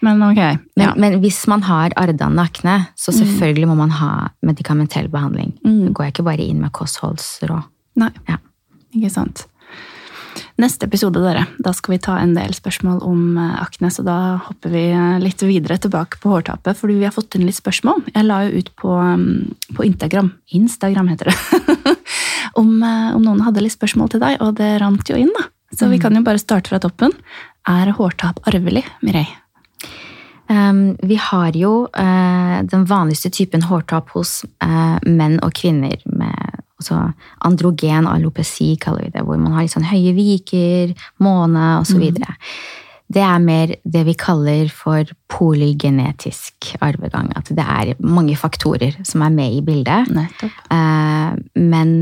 Men 0.01 0.21
ok. 0.23 0.37
Men, 0.37 0.59
Ja. 0.77 0.93
men 0.95 1.19
hvis 1.21 1.47
man 1.47 1.61
har 1.63 1.89
arrdannende 1.97 2.43
akne, 2.45 2.87
så 2.95 3.11
selvfølgelig 3.15 3.67
må 3.67 3.75
man 3.77 3.89
ha 3.97 4.29
medikamentell 4.45 5.07
behandling. 5.09 5.53
Mm. 5.65 5.93
Går 5.93 6.05
jeg 6.05 6.13
ikke 6.13 6.25
bare 6.29 6.45
inn 6.47 6.61
med 6.61 6.71
kostholdsråd. 6.71 7.63
Nei, 7.97 8.11
Ja. 8.29 8.37
ikke 8.95 9.09
sant. 9.11 9.45
Neste 10.57 10.85
episode, 10.87 11.21
dere, 11.21 11.45
da 11.61 11.71
skal 11.73 11.93
vi 11.95 11.97
ta 12.01 12.15
en 12.17 12.33
del 12.33 12.49
spørsmål 12.53 13.01
om 13.05 13.37
eh, 13.37 13.61
akne, 13.61 13.89
så 13.93 14.03
da 14.05 14.37
hopper 14.37 14.69
vi 14.73 14.83
eh, 14.89 15.19
litt 15.21 15.41
videre 15.45 15.77
tilbake 15.81 16.17
på 16.21 16.29
hårtapet, 16.33 16.77
fordi 16.77 16.97
vi 16.97 17.05
har 17.05 17.13
fått 17.13 17.35
inn 17.37 17.45
litt 17.45 17.57
spørsmål. 17.57 18.03
Jeg 18.13 18.25
la 18.25 18.39
jo 18.47 18.57
ut 18.57 18.71
på, 18.75 18.89
mm, 18.89 19.75
på 19.77 19.85
Instagram, 19.85 20.31
Instagram 20.57 21.07
heter 21.13 21.29
det, 21.29 21.97
om, 22.61 22.71
eh, 22.81 23.15
om 23.15 23.21
noen 23.25 23.41
hadde 23.45 23.61
litt 23.65 23.73
spørsmål 23.77 24.09
til 24.13 24.19
deg, 24.25 24.37
og 24.41 24.55
det 24.57 24.79
rant 24.81 25.09
jo 25.09 25.15
inn 25.17 25.33
da. 25.37 25.45
Så 25.77 25.89
vi 25.91 25.99
kan 25.99 26.15
jo 26.15 26.23
bare 26.25 26.39
starte 26.41 26.69
fra 26.71 26.79
toppen. 26.81 27.11
Er 27.67 27.91
hårtap 27.97 28.39
arvelig, 28.47 28.85
Mireille? 29.03 29.35
Um, 30.49 30.95
vi 31.03 31.17
har 31.19 31.55
jo 31.59 31.87
eh, 31.91 32.63
den 32.63 32.85
vanligste 32.87 33.29
typen 33.35 33.65
hårtap 33.67 34.13
hos 34.15 34.45
eh, 34.63 34.97
menn 35.03 35.41
og 35.43 35.51
kvinner 35.59 35.97
med 36.07 36.61
altså, 36.79 37.01
androgen 37.43 38.07
alopeci, 38.07 38.75
kaller 38.79 39.09
vi 39.09 39.15
det, 39.17 39.25
hvor 39.27 39.39
man 39.41 39.57
har 39.57 39.65
litt 39.65 39.75
sånn 39.75 39.89
høye 39.89 40.15
viker, 40.15 40.93
måne 41.19 41.73
osv. 41.81 41.99
videre. 41.99 42.37
Det 43.11 43.23
er 43.23 43.43
mer 43.43 43.71
det 43.87 44.03
vi 44.07 44.15
kaller 44.19 44.71
for 44.71 45.07
polygenetisk 45.31 46.73
arvegang. 46.83 47.29
At 47.39 47.51
det 47.55 47.63
er 47.63 47.93
mange 48.03 48.35
faktorer 48.39 48.97
som 49.07 49.23
er 49.23 49.31
med 49.35 49.59
i 49.59 49.61
bildet. 49.63 50.11
Nettopp. 50.11 50.59
Eh, 50.71 51.31
Men 51.59 51.95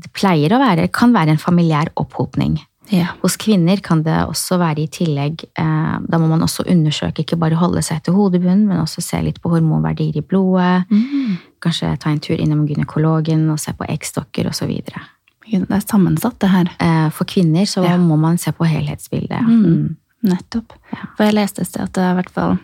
det 0.00 0.12
pleier 0.16 0.52
å 0.52 0.60
være, 0.60 0.88
kan 0.92 1.16
være 1.16 1.36
en 1.36 1.40
familiær 1.40 1.92
opphopning. 2.00 2.58
Ja. 2.90 3.12
Hos 3.22 3.36
kvinner 3.38 3.78
kan 3.84 4.02
det 4.02 4.16
også 4.26 4.58
være 4.58 4.82
i 4.82 4.88
tillegg 4.90 5.44
eh, 5.46 5.96
Da 6.10 6.18
må 6.18 6.26
man 6.30 6.42
også 6.42 6.64
undersøke, 6.66 7.22
ikke 7.22 7.38
bare 7.38 7.58
holde 7.60 7.82
seg 7.86 8.02
til 8.02 8.16
hodebunnen, 8.16 8.66
men 8.66 8.80
også 8.82 9.02
se 9.04 9.20
litt 9.22 9.38
på 9.42 9.52
hormonverdier 9.52 10.16
i 10.18 10.24
blodet. 10.26 10.90
Mm. 10.90 11.36
Kanskje 11.62 11.92
ta 12.02 12.10
en 12.10 12.20
tur 12.24 12.40
innom 12.40 12.66
gynekologen 12.66 13.46
og 13.52 13.60
se 13.62 13.72
på 13.76 13.86
eggstokker 13.86 14.48
osv. 14.50 14.72
Det 14.80 15.60
er 15.70 15.84
sammensatt, 15.86 16.38
det 16.42 16.50
her. 16.50 16.72
Eh, 16.80 17.08
For 17.14 17.24
kvinner 17.30 17.66
så 17.66 17.84
Ja. 17.84 17.96
må 17.96 18.18
man 18.18 18.38
se 18.38 18.52
på 18.52 18.66
helhetsbildet. 18.66 19.40
Mm. 19.46 19.64
Mm. 19.64 19.96
Nettopp. 20.22 20.72
For 21.16 21.24
jeg 21.24 21.34
leste 21.34 21.62
et 21.62 21.68
sted 21.68 21.82
at 21.82 21.92
det 21.92 22.02
er 22.02 22.12
i 22.12 22.18
hvert 22.22 22.30
fall 22.34 22.58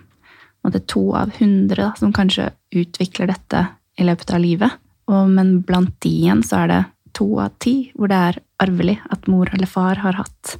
to 0.86 1.14
av 1.14 1.30
hundre 1.38 1.92
som 1.96 2.12
kanskje 2.12 2.50
utvikler 2.74 3.28
dette 3.30 3.68
i 3.98 4.04
løpet 4.04 4.34
av 4.34 4.40
livet. 4.40 4.70
Og, 5.08 5.28
men 5.30 5.60
blant 5.62 5.94
de 6.02 6.10
igjen 6.10 6.42
så 6.42 6.64
er 6.64 6.66
det 6.72 6.82
to 7.16 7.38
av 7.40 7.54
ti 7.62 7.92
hvor 7.94 8.08
det 8.08 8.16
er 8.16 8.40
arvelig 8.62 8.98
at 9.10 9.26
mor 9.28 9.48
eller 9.52 9.66
far 9.66 9.96
har 10.02 10.12
hatt 10.20 10.56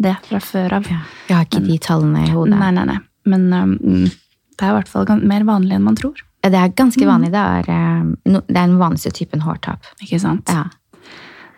det 0.00 0.16
fra 0.26 0.40
før 0.42 0.72
av. 0.80 0.86
Ja. 0.90 1.00
Jeg 1.28 1.36
har 1.36 1.44
ikke 1.46 1.64
de 1.66 1.78
tallene 1.78 2.24
i 2.26 2.30
hodet. 2.34 2.58
Nei, 2.58 2.70
nei, 2.74 2.84
nei. 2.88 2.98
Men 3.30 3.44
um, 3.52 3.74
det 4.04 4.62
er 4.64 4.72
i 4.72 4.78
hvert 4.78 4.88
fall 4.90 5.06
mer 5.22 5.44
vanlig 5.48 5.76
enn 5.76 5.84
man 5.86 5.96
tror. 5.96 6.18
Ja, 6.44 6.50
Det 6.50 6.58
er 6.60 6.68
Mm. 6.68 6.74
ganske 6.76 7.06
vanlig. 7.08 7.30
Det 7.32 7.40
er, 7.40 7.70
eh, 7.72 8.02
no, 8.32 8.40
det 8.46 8.56
er 8.56 8.66
den 8.66 8.78
vanligste 8.78 9.12
typen 9.12 9.40
hårtap. 9.40 9.80
Ikke 10.02 10.18
sant? 10.20 10.48
Ja. 10.48 10.64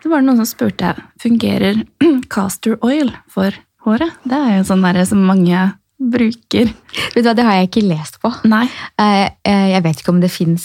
Så 0.03 0.09
var 0.09 0.21
det 0.21 0.27
noen 0.29 0.37
som 0.37 0.45
spurte 0.47 0.93
fungerer 1.19 1.81
castor 2.29 2.77
oil 2.81 3.11
for 3.27 3.51
håret. 3.83 4.11
Det 4.23 4.37
er 4.37 4.57
jo 4.59 4.63
sånn 4.69 4.81
der 4.85 5.03
som 5.05 5.25
mange 5.25 5.73
bruker. 5.99 6.69
Vet 7.15 7.23
du 7.23 7.25
hva, 7.25 7.35
Det 7.35 7.43
har 7.43 7.53
jeg 7.57 7.69
ikke 7.71 7.87
lest 7.89 8.19
på. 8.21 8.31
Nei. 8.45 8.67
Eh, 8.99 9.29
eh, 9.43 9.67
Jeg 9.73 9.83
vet 9.83 9.97
ikke 9.99 10.13
om 10.13 10.19
det 10.21 10.29
fins 10.31 10.63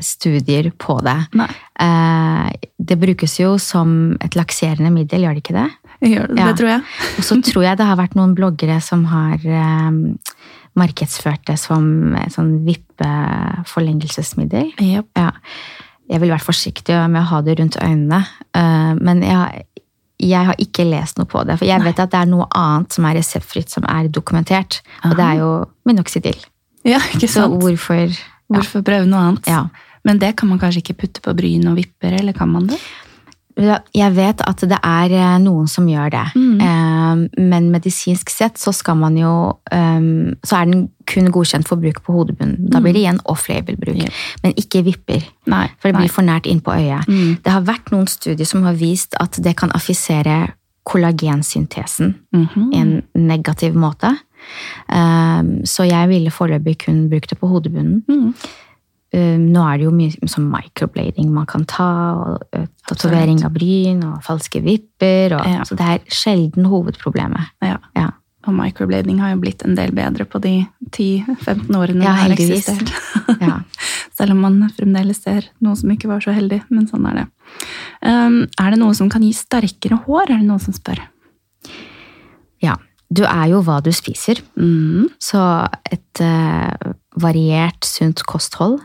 studier 0.00 0.70
på 0.72 0.98
det. 1.04 1.18
Nei. 1.36 1.50
Det 2.82 2.96
brukes 2.98 3.36
jo 3.40 3.54
som 3.62 4.16
et 4.24 4.34
lakserende 4.38 4.90
middel, 4.94 5.22
gjør 5.26 5.34
det 5.38 5.42
ikke 5.44 5.58
det? 5.58 5.68
Gjør 6.02 6.26
det, 6.32 6.38
Ja. 6.40 6.46
det 6.48 6.56
tror 6.58 6.70
jeg. 6.72 6.82
Og 7.18 7.22
så 7.28 7.34
tror 7.46 7.62
jeg 7.68 7.78
det 7.78 7.86
har 7.86 7.98
vært 8.00 8.16
noen 8.18 8.32
bloggere 8.34 8.78
som 8.82 9.04
har 9.10 9.38
eh, 9.46 9.90
markedsført 10.78 11.42
det 11.46 11.58
som 11.60 12.14
et 12.18 12.32
sånn 12.34 12.52
vippeforlengelsesmiddel. 12.66 14.72
Yep. 14.80 15.06
Ja. 15.18 15.30
Jeg 16.10 16.20
vil 16.22 16.30
være 16.34 16.44
forsiktig 16.44 16.96
med 17.08 17.20
å 17.22 17.28
ha 17.30 17.38
det 17.46 17.54
rundt 17.60 17.76
øynene, 17.80 18.18
uh, 18.56 18.92
men 18.98 19.22
jeg, 19.24 19.62
jeg 20.20 20.44
har 20.50 20.56
ikke 20.60 20.84
lest 20.88 21.18
noe 21.20 21.26
på 21.30 21.44
det. 21.48 21.56
For 21.60 21.66
jeg 21.68 21.80
vet 21.84 21.98
at 22.02 22.10
det 22.12 22.20
er 22.24 22.28
noe 22.30 22.46
annet 22.58 22.92
som 22.92 23.04
er 23.08 23.14
reseptfritt, 23.20 23.70
som 23.72 23.84
er 23.88 24.08
dokumentert. 24.12 24.80
Og 25.06 25.14
det 25.16 25.24
er 25.24 25.36
jo 25.40 25.50
minoxidil. 25.88 26.38
Ja, 26.84 26.98
ikke 27.14 27.28
Så 27.30 27.34
sant? 27.46 27.62
ja. 27.62 27.68
Hvorfor 28.52 28.82
prøve 28.84 29.06
noe 29.08 29.20
annet? 29.30 29.46
Ja. 29.48 29.62
Men 30.04 30.18
det 30.18 30.36
kan 30.36 30.48
man 30.48 30.58
kanskje 30.58 30.82
ikke 30.82 30.98
putte 31.04 31.20
på 31.22 31.34
bryn 31.38 31.68
og 31.70 31.76
vipper, 31.78 32.12
eller 32.18 32.32
kan 32.32 32.48
man 32.50 32.66
det? 32.66 32.78
Jeg 33.92 34.14
vet 34.16 34.40
at 34.48 34.62
det 34.64 34.78
er 34.82 35.12
eh, 35.12 35.38
noen 35.44 35.66
som 35.68 35.84
gjør 35.86 36.08
det. 36.14 36.22
Mm. 36.34 36.60
Eh, 36.64 37.42
Men 37.52 37.66
medisinsk 37.70 38.30
sett 38.32 38.56
så 38.56 38.72
skal 38.72 38.96
man 38.96 39.14
jo 39.20 39.58
eh, 39.70 40.00
Så 40.42 40.56
er 40.56 40.70
den 40.70 40.86
kun 41.06 41.28
godkjent 41.34 41.68
for 41.68 41.76
bruk 41.76 42.00
på 42.06 42.14
hodebunnen. 42.16 42.70
Da 42.72 42.80
blir 42.80 42.94
det 42.96 43.02
igjen 43.02 43.20
off-label-bruk. 43.28 43.98
Ja. 44.00 44.08
Men 44.42 44.54
ikke 44.56 44.80
vipper. 44.86 45.20
Nei. 45.52 45.66
For 45.78 45.90
det 45.90 45.98
nei. 45.98 46.06
blir 46.06 46.14
for 46.14 46.24
nært 46.24 46.48
inn 46.48 46.62
på 46.64 46.72
øyet. 46.72 47.04
Mm. 47.06 47.36
Det 47.44 47.52
har 47.52 47.60
vært 47.68 47.92
noen 47.92 48.08
studier 48.08 48.48
som 48.48 48.64
har 48.64 48.78
vist 48.80 49.14
at 49.20 49.36
det 49.44 49.54
kan 49.60 49.70
affisere 49.76 50.54
kollagensyntesen 50.88 52.14
Mhm. 52.32 52.72
i 52.72 52.78
en 52.80 53.02
negativ 53.14 53.74
måte. 53.74 54.16
Så 55.68 55.84
jeg 55.86 56.08
ville 56.08 56.30
foreløpig 56.30 56.78
kun 56.86 57.08
brukt 57.10 57.28
det 57.30 57.38
på 57.38 57.46
hodebunnen. 57.52 58.34
Um, 59.12 59.50
nå 59.52 59.60
er 59.68 59.80
det 59.80 59.84
jo 59.84 59.92
mye 59.92 60.30
som 60.30 60.46
microblading 60.48 61.28
man 61.34 61.44
kan 61.50 61.66
ta, 61.68 61.90
og 62.16 62.56
uh, 62.56 62.64
tatovering 62.88 63.42
av 63.44 63.52
bryn 63.52 64.00
og 64.08 64.22
falske 64.24 64.62
vipper. 64.64 65.36
Og, 65.36 65.46
Ja. 65.52 65.66
Så 65.68 65.76
det 65.76 65.88
er 65.88 66.04
sjelden 66.08 66.68
hovedproblemet. 66.72 67.52
Ja. 67.60 67.78
Ja. 67.98 68.10
Og 68.48 68.56
microblading 68.56 69.20
har 69.22 69.34
jo 69.34 69.42
blitt 69.44 69.62
en 69.62 69.76
del 69.78 69.92
bedre 69.94 70.24
på 70.26 70.40
de 70.42 70.64
10-15 70.90 71.76
årene 71.78 72.02
Ja, 72.02 72.14
det 72.16 72.22
har 72.22 72.32
eksistert. 72.34 72.90
Ja. 73.38 73.60
Selv 74.18 74.34
om 74.34 74.42
man 74.42 74.58
fremdeles 74.74 75.22
ser 75.22 75.46
noe 75.62 75.78
som 75.78 75.92
ikke 75.94 76.10
var 76.10 76.24
så 76.24 76.34
heldig, 76.34 76.62
men 76.72 76.88
sånn 76.90 77.06
er 77.12 77.20
det. 77.20 77.26
Um, 78.02 78.40
er 78.58 78.74
det 78.74 78.80
noe 78.80 78.96
som 78.98 79.12
kan 79.12 79.22
gi 79.22 79.30
sterkere 79.36 80.00
hår, 80.06 80.24
er 80.26 80.40
det 80.40 80.48
noen 80.48 80.62
som 80.62 80.74
spør? 80.76 81.04
ja. 82.62 82.78
Du 83.12 83.26
er 83.28 83.50
jo 83.50 83.58
hva 83.66 83.82
du 83.84 83.90
spiser. 83.92 84.38
Mm. 84.56 85.10
Så 85.20 85.40
et 85.92 86.22
uh, 86.24 86.92
variert, 87.20 87.84
sunt 87.84 88.22
kosthold. 88.24 88.78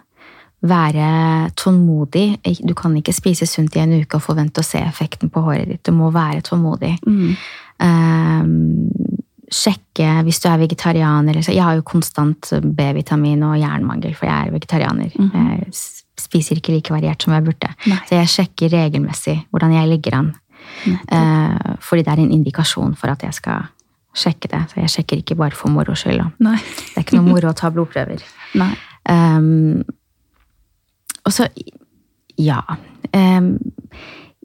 Være 0.66 1.52
tålmodig. 1.56 2.40
Du 2.66 2.74
kan 2.78 2.96
ikke 2.98 3.14
spise 3.14 3.46
sunt 3.46 3.76
i 3.78 3.84
en 3.84 3.94
uke 4.02 4.18
og 4.18 4.26
forvente 4.26 4.64
å 4.64 4.66
se 4.66 4.82
effekten 4.82 5.30
på 5.30 5.44
håret 5.46 5.70
ditt. 5.70 5.84
Du 5.86 5.94
må 5.94 6.10
være 6.14 6.42
tålmodig. 6.48 6.96
Mm. 7.06 7.36
Eh, 7.86 8.50
sjekke 9.54 10.16
hvis 10.26 10.42
du 10.42 10.50
er 10.50 10.64
vegetarianer. 10.64 11.40
Jeg 11.46 11.64
har 11.64 11.78
jo 11.78 11.86
konstant 11.88 12.52
B-vitamin 12.64 13.46
og 13.48 13.60
jernmangel, 13.62 14.18
for 14.18 14.28
jeg 14.28 14.48
er 14.48 14.58
vegetarianer. 14.58 15.14
Jeg 15.14 15.70
spiser 16.18 16.58
ikke 16.58 16.74
like 16.74 16.94
variert 16.94 17.24
som 17.24 17.38
jeg 17.38 17.46
burde. 17.46 17.70
Nei. 17.86 18.02
Så 18.10 18.18
jeg 18.18 18.34
sjekker 18.34 18.74
regelmessig 18.74 19.38
hvordan 19.52 19.78
jeg 19.78 19.94
ligger 19.94 20.20
an. 20.24 20.34
Eh, 20.88 21.76
fordi 21.80 22.04
det 22.04 22.14
er 22.14 22.24
en 22.26 22.34
indikasjon 22.34 22.98
for 22.98 23.14
at 23.14 23.24
jeg 23.24 23.38
skal 23.38 23.70
sjekke 24.18 24.50
det. 24.52 24.64
Så 24.72 24.82
jeg 24.82 24.94
sjekker 24.96 25.22
ikke 25.22 25.38
bare 25.38 25.56
for 25.56 25.72
moro 25.72 25.96
skyld. 25.96 26.24
Det 26.42 26.98
er 26.98 27.06
ikke 27.06 27.20
noe 27.20 27.30
moro 27.30 27.52
å 27.52 27.58
ta 27.58 27.72
blodprøver. 27.74 28.24
Nei. 28.62 28.74
Um, 29.08 29.86
og 31.28 31.34
så 31.36 31.48
Ja. 32.38 32.60
Um, 33.18 33.58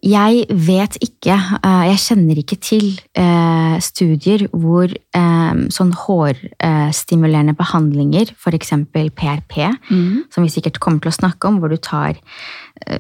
jeg 0.02 0.46
vet 0.50 0.96
ikke, 1.00 1.34
eh, 1.62 1.82
jeg 1.92 1.98
kjenner 2.02 2.38
ikke 2.42 2.58
til 2.60 2.86
eh, 3.14 3.76
studier 3.84 4.48
hvor 4.50 4.90
eh, 4.90 5.60
sånn 5.70 5.92
hårstimulerende 5.94 7.54
behandlinger, 7.58 8.32
f.eks. 8.36 8.72
PRP, 8.92 9.70
Mm. 9.92 10.24
som 10.32 10.42
vi 10.44 10.50
sikkert 10.50 10.78
kommer 10.80 11.00
til 11.00 11.10
å 11.12 11.14
snakke 11.20 11.46
om, 11.48 11.60
hvor 11.60 11.68
du 11.70 11.76
tar 11.76 12.18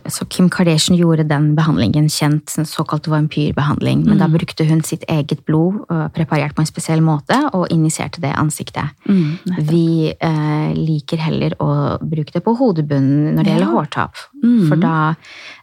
Så 0.06 0.26
Kim 0.30 0.46
Kardashian 0.52 0.94
gjorde 0.98 1.24
den 1.26 1.56
behandlingen 1.56 2.04
kjent, 2.06 2.52
en 2.58 2.64
såkalt 2.68 3.08
vampyrbehandling. 3.10 4.04
Men 4.06 4.18
da 4.20 4.28
brukte 4.30 4.62
hun 4.68 4.82
sitt 4.86 5.02
eget 5.10 5.40
blod 5.48 5.80
preparert 6.14 6.54
på 6.54 6.62
en 6.62 6.68
spesiell 6.68 7.00
måte 7.02 7.34
og 7.52 7.66
injiserte 7.72 8.20
det 8.22 8.30
i 8.30 8.36
ansiktet. 8.38 8.92
Mm. 9.08 9.40
Vi 9.66 10.12
eh, 10.12 10.74
liker 10.76 11.18
heller 11.24 11.56
å 11.58 11.98
bruke 11.98 12.30
det 12.36 12.44
på 12.44 12.54
hodebunnen 12.60 13.34
når 13.34 13.42
det 13.42 13.50
Ja. 13.50 13.56
gjelder 13.58 13.72
hårtap. 13.74 14.14
Mm. 14.44 14.68
For 14.68 14.76
da 14.76 15.14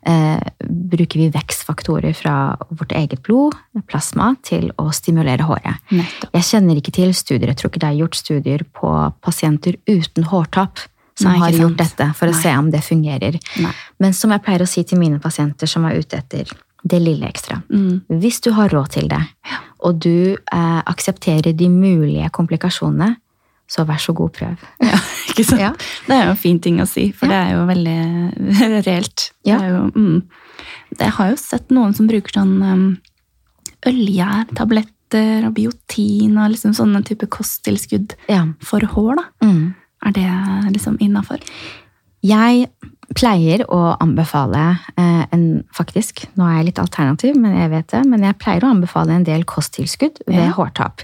eh, 0.04 0.39
bruker 0.67 1.19
vi 1.21 1.29
vekstfaktorer 1.34 2.15
fra 2.18 2.36
vårt 2.70 2.94
eget 2.98 3.24
blod, 3.26 3.58
plasma, 3.89 4.34
til 4.46 4.70
å 4.82 4.89
stimulere 4.96 5.48
håret. 5.48 5.82
Nettopp. 5.92 6.32
Jeg 6.38 6.48
kjenner 6.52 6.80
ikke 6.80 6.96
til 6.96 7.13
studier, 7.18 7.52
jeg 7.52 7.62
tror 7.62 7.74
ikke 7.74 7.84
det 7.84 7.92
er 7.92 8.00
gjort 8.04 8.20
studier 8.20 8.65
på 8.80 8.94
pasienter 9.26 9.78
uten 9.89 10.30
hårtap 10.32 10.86
som 11.20 11.32
Nei, 11.34 11.39
har 11.42 11.52
sant. 11.52 11.62
gjort 11.63 11.78
dette, 11.82 12.10
for 12.15 12.32
å 12.32 12.38
se 12.38 12.56
om 12.56 12.70
det 12.72 12.82
fungerer. 12.86 13.38
Nei. 13.60 13.76
Men 14.00 14.15
som 14.15 14.32
jeg 14.32 14.44
pleier 14.46 14.63
å 14.63 14.70
si 14.70 14.86
til 14.88 15.02
mine 15.02 15.20
pasienter 15.20 15.68
som 15.68 15.88
er 15.88 16.00
ute 16.00 16.22
etter 16.22 16.52
det 16.84 17.00
lille 17.04 17.28
ekstra. 17.28 17.62
Mm. 17.68 18.20
Hvis 18.22 18.39
du 18.46 18.54
har 18.56 18.72
råd 18.72 18.94
til 18.96 19.10
det, 19.12 19.22
og 19.84 20.00
du 20.04 20.36
eh, 20.36 20.80
aksepterer 20.88 21.52
de 21.56 21.68
mulige 21.72 22.30
komplikasjonene, 22.36 23.18
så 23.70 23.86
vær 23.86 24.00
så 24.02 24.15
god, 24.18 24.32
prøv. 24.34 24.68
Ja, 24.89 25.00
ikke 25.30 25.46
sant? 25.46 25.62
Ja. 25.62 25.74
Det 26.08 26.15
er 26.15 26.24
jo 26.26 26.36
en 26.36 26.42
fin 26.42 26.60
ting 26.63 26.80
å 26.82 26.88
si, 26.89 27.10
for 27.15 27.30
det 27.30 27.38
er 27.38 27.52
jo 27.58 27.65
veldig 27.70 28.00
reelt. 28.88 29.30
Ja. 29.48 29.60
Jo, 29.62 29.84
mm. 29.94 30.48
Jeg 31.00 31.12
har 31.17 31.30
jo 31.32 31.36
sett 31.38 31.69
noen 31.72 31.93
som 31.95 32.08
bruker 32.08 32.34
sånn 32.34 32.56
um, 32.63 32.86
ølgjærtabletter 33.88 35.45
og 35.48 35.54
biotin 35.58 36.38
og 36.39 36.52
liksom 36.54 36.74
sånne 36.78 37.02
type 37.08 37.28
kosttilskudd 37.32 38.15
Ja. 38.30 38.45
for 38.62 38.80
hår. 38.82 39.15
da. 39.15 39.48
Mm. 39.48 39.76
Er 40.06 40.12
det 40.15 40.74
liksom 40.74 40.98
innafor? 41.00 41.39
Jeg 42.24 42.67
pleier 43.15 43.63
å 43.72 43.98
anbefale 44.00 44.80
eh, 44.98 45.26
en 45.32 45.63
Faktisk, 45.74 46.26
nå 46.36 46.45
er 46.45 46.58
jeg 46.58 46.65
litt 46.65 46.80
alternativ, 46.80 47.36
men 47.39 47.56
jeg 47.58 47.69
vet 47.72 47.88
det, 47.88 48.06
men 48.06 48.22
jeg 48.22 48.38
pleier 48.38 48.62
å 48.63 48.72
anbefale 48.76 49.15
en 49.15 49.24
del 49.24 49.43
kosttilskudd 49.45 50.19
ved 50.28 50.36
Ja. 50.45 50.52
hårtap. 50.52 51.02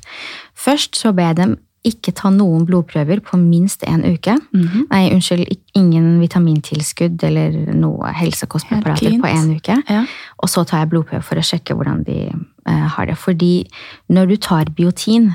Først 0.56 0.96
så 0.96 1.14
ber 1.16 1.32
jeg 1.32 1.36
dem 1.38 1.58
ikke 1.86 2.14
ta 2.18 2.30
noen 2.34 2.66
blodprøver 2.68 3.22
på 3.26 3.38
minst 3.40 3.84
en 3.88 4.04
uke. 4.06 4.38
Mhm. 4.54 4.88
Nei, 4.92 5.04
unnskyld, 5.14 5.46
ingen 5.76 6.20
vitamintilskudd 6.22 7.24
eller 7.28 7.52
noe 7.76 8.12
helsekostpreparater 8.16 9.20
på 9.22 9.28
en 9.32 9.56
uke. 9.58 9.76
Ja. 9.90 10.06
Og 10.42 10.50
så 10.50 10.66
tar 10.66 10.80
jeg 10.84 10.92
blodprøve 10.94 11.24
for 11.24 11.36
å 11.38 11.46
sjekke 11.46 11.76
hvordan 11.76 12.04
de 12.08 12.20
eh, 12.32 12.88
har 12.96 13.06
det. 13.10 13.18
Fordi 13.18 13.68
når 14.10 14.26
du 14.34 14.38
tar 14.38 14.66
biotin, 14.76 15.34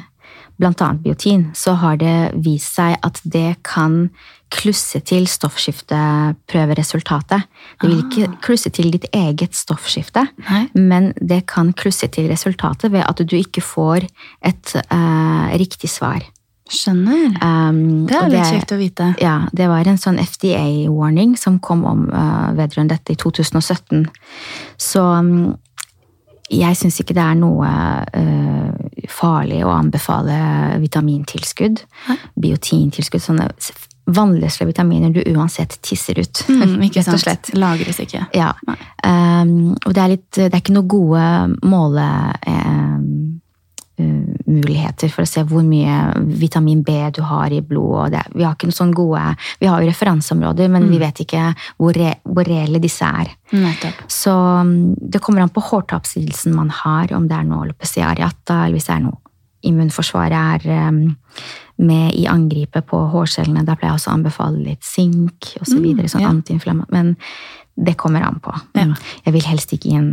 blant 0.60 0.82
annet 0.84 1.00
biotin, 1.04 1.46
så 1.56 1.72
har 1.80 1.96
det 2.00 2.32
vist 2.44 2.74
seg 2.76 2.92
at 3.06 3.16
det 3.24 3.54
kan 3.64 4.10
klusse 4.50 5.00
til 5.06 5.28
stoffskifteprøveresultatet. 5.30 7.40
Det 7.80 7.88
vil 7.88 8.02
ikke 8.02 8.28
klusse 8.44 8.70
til 8.74 8.90
ditt 8.92 9.06
eget 9.14 9.54
stoffskifte, 9.56 10.26
Nei. 10.48 10.64
men 10.74 11.12
det 11.16 11.46
kan 11.50 11.72
klusse 11.72 12.08
til 12.12 12.28
resultatet 12.32 12.92
ved 12.92 13.04
at 13.06 13.18
du 13.22 13.36
ikke 13.38 13.62
får 13.64 14.00
et 14.42 14.74
eh, 14.82 15.58
riktig 15.62 15.90
svar. 15.92 16.20
Skjønner. 16.70 17.32
Um, 17.42 18.06
Det 18.06 18.14
er 18.16 18.28
litt 18.30 18.46
kjekt 18.52 18.72
å 18.72 18.78
vite. 18.78 19.08
ja, 19.20 19.40
det 19.52 19.66
var 19.68 19.88
en 19.90 19.98
sånn 19.98 20.20
FDA-warning 20.22 21.36
som 21.38 21.58
kom 21.58 21.84
om 21.84 22.04
uh, 22.12 22.52
vedrørende 22.54 22.94
dette 22.94 23.12
i 23.16 23.18
2017. 23.18 24.06
Så 24.78 25.02
um, 25.02 25.56
jeg 26.50 26.74
syns 26.78 27.00
ikke 27.02 27.14
det 27.18 27.22
er 27.26 27.36
noe 27.38 27.66
uh, 27.66 28.70
farlig 29.10 29.64
å 29.66 29.70
anbefale 29.74 30.78
vitamintilskudd, 30.82 31.82
Hæ? 32.06 32.16
biotintilskudd, 32.42 33.22
sånne 33.22 33.50
s- 33.58 33.72
vannløse 34.10 34.66
vitaminer 34.66 35.12
du 35.14 35.20
uansett 35.36 35.76
tisser 35.86 36.18
ut. 36.18 36.40
Mm, 36.50 36.80
ikke 36.88 37.02
sant? 37.06 37.20
slett. 37.22 37.52
Lagres 37.54 38.00
ikke. 38.02 38.24
Ja. 38.34 38.52
Um, 39.06 39.76
og 39.86 39.94
det 39.94 40.02
er, 40.02 40.08
litt, 40.16 40.30
det 40.38 40.48
er 40.50 40.58
ikke 40.62 40.74
noen 40.74 40.90
gode 40.90 41.26
målemuligheter 44.00 45.10
for 45.12 45.24
å 45.24 45.28
se 45.28 45.42
hvor 45.46 45.62
mye 45.66 45.96
vitamin 46.40 46.82
B 46.82 46.92
du 47.14 47.22
har 47.22 47.52
i 47.52 47.60
blodet. 47.60 48.22
Vi 48.34 48.44
har 48.44 48.54
ikke 48.56 48.70
sånn 48.74 48.92
gode, 48.96 49.22
vi 49.60 49.68
har 49.70 49.80
jo 49.82 49.88
referanseområder, 49.90 50.68
men 50.72 50.88
vi 50.90 50.98
vet 50.98 51.22
ikke 51.24 51.50
hvor, 51.78 51.94
re, 51.96 52.16
hvor 52.24 52.46
reelle 52.48 52.80
disse 52.82 53.06
er. 53.06 53.30
Nettopp. 53.52 54.04
Så 54.10 54.34
um, 54.34 54.94
det 54.96 55.22
kommer 55.22 55.44
an 55.44 55.52
på 55.54 55.62
hårtapslidelsen 55.64 56.54
man 56.54 56.70
har, 56.70 57.12
om 57.16 57.28
det 57.28 57.36
er 57.36 57.48
noe 57.48 57.66
alopecia 57.66 58.10
areata, 58.10 58.64
eller 58.64 58.78
hvis 58.78 58.90
det 58.90 58.96
er 58.96 59.04
noe 59.06 59.20
immunforsvaret 59.68 60.64
er 60.64 60.88
um, 60.88 61.02
med 61.84 62.14
i 62.16 62.26
angripet 62.30 62.86
på 62.88 63.00
hårcellene. 63.12 63.64
Da 63.66 63.76
pleier 63.76 63.92
jeg 63.92 64.00
også 64.00 64.12
å 64.12 64.16
anbefale 64.18 64.62
litt 64.64 64.86
sink 64.86 65.54
osv. 65.60 65.74
Så 65.74 65.82
videre, 65.84 66.08
sånn 66.08 66.24
ja. 66.24 66.32
antiinflamma- 66.32 66.88
Men 66.92 67.14
det 67.76 67.96
kommer 68.00 68.24
an 68.24 68.40
på. 68.40 68.52
Ja. 68.76 68.88
Jeg 69.24 69.36
vil 69.36 69.46
helst 69.48 69.72
ikke 69.72 69.92
gi 69.92 69.96
en 69.96 70.10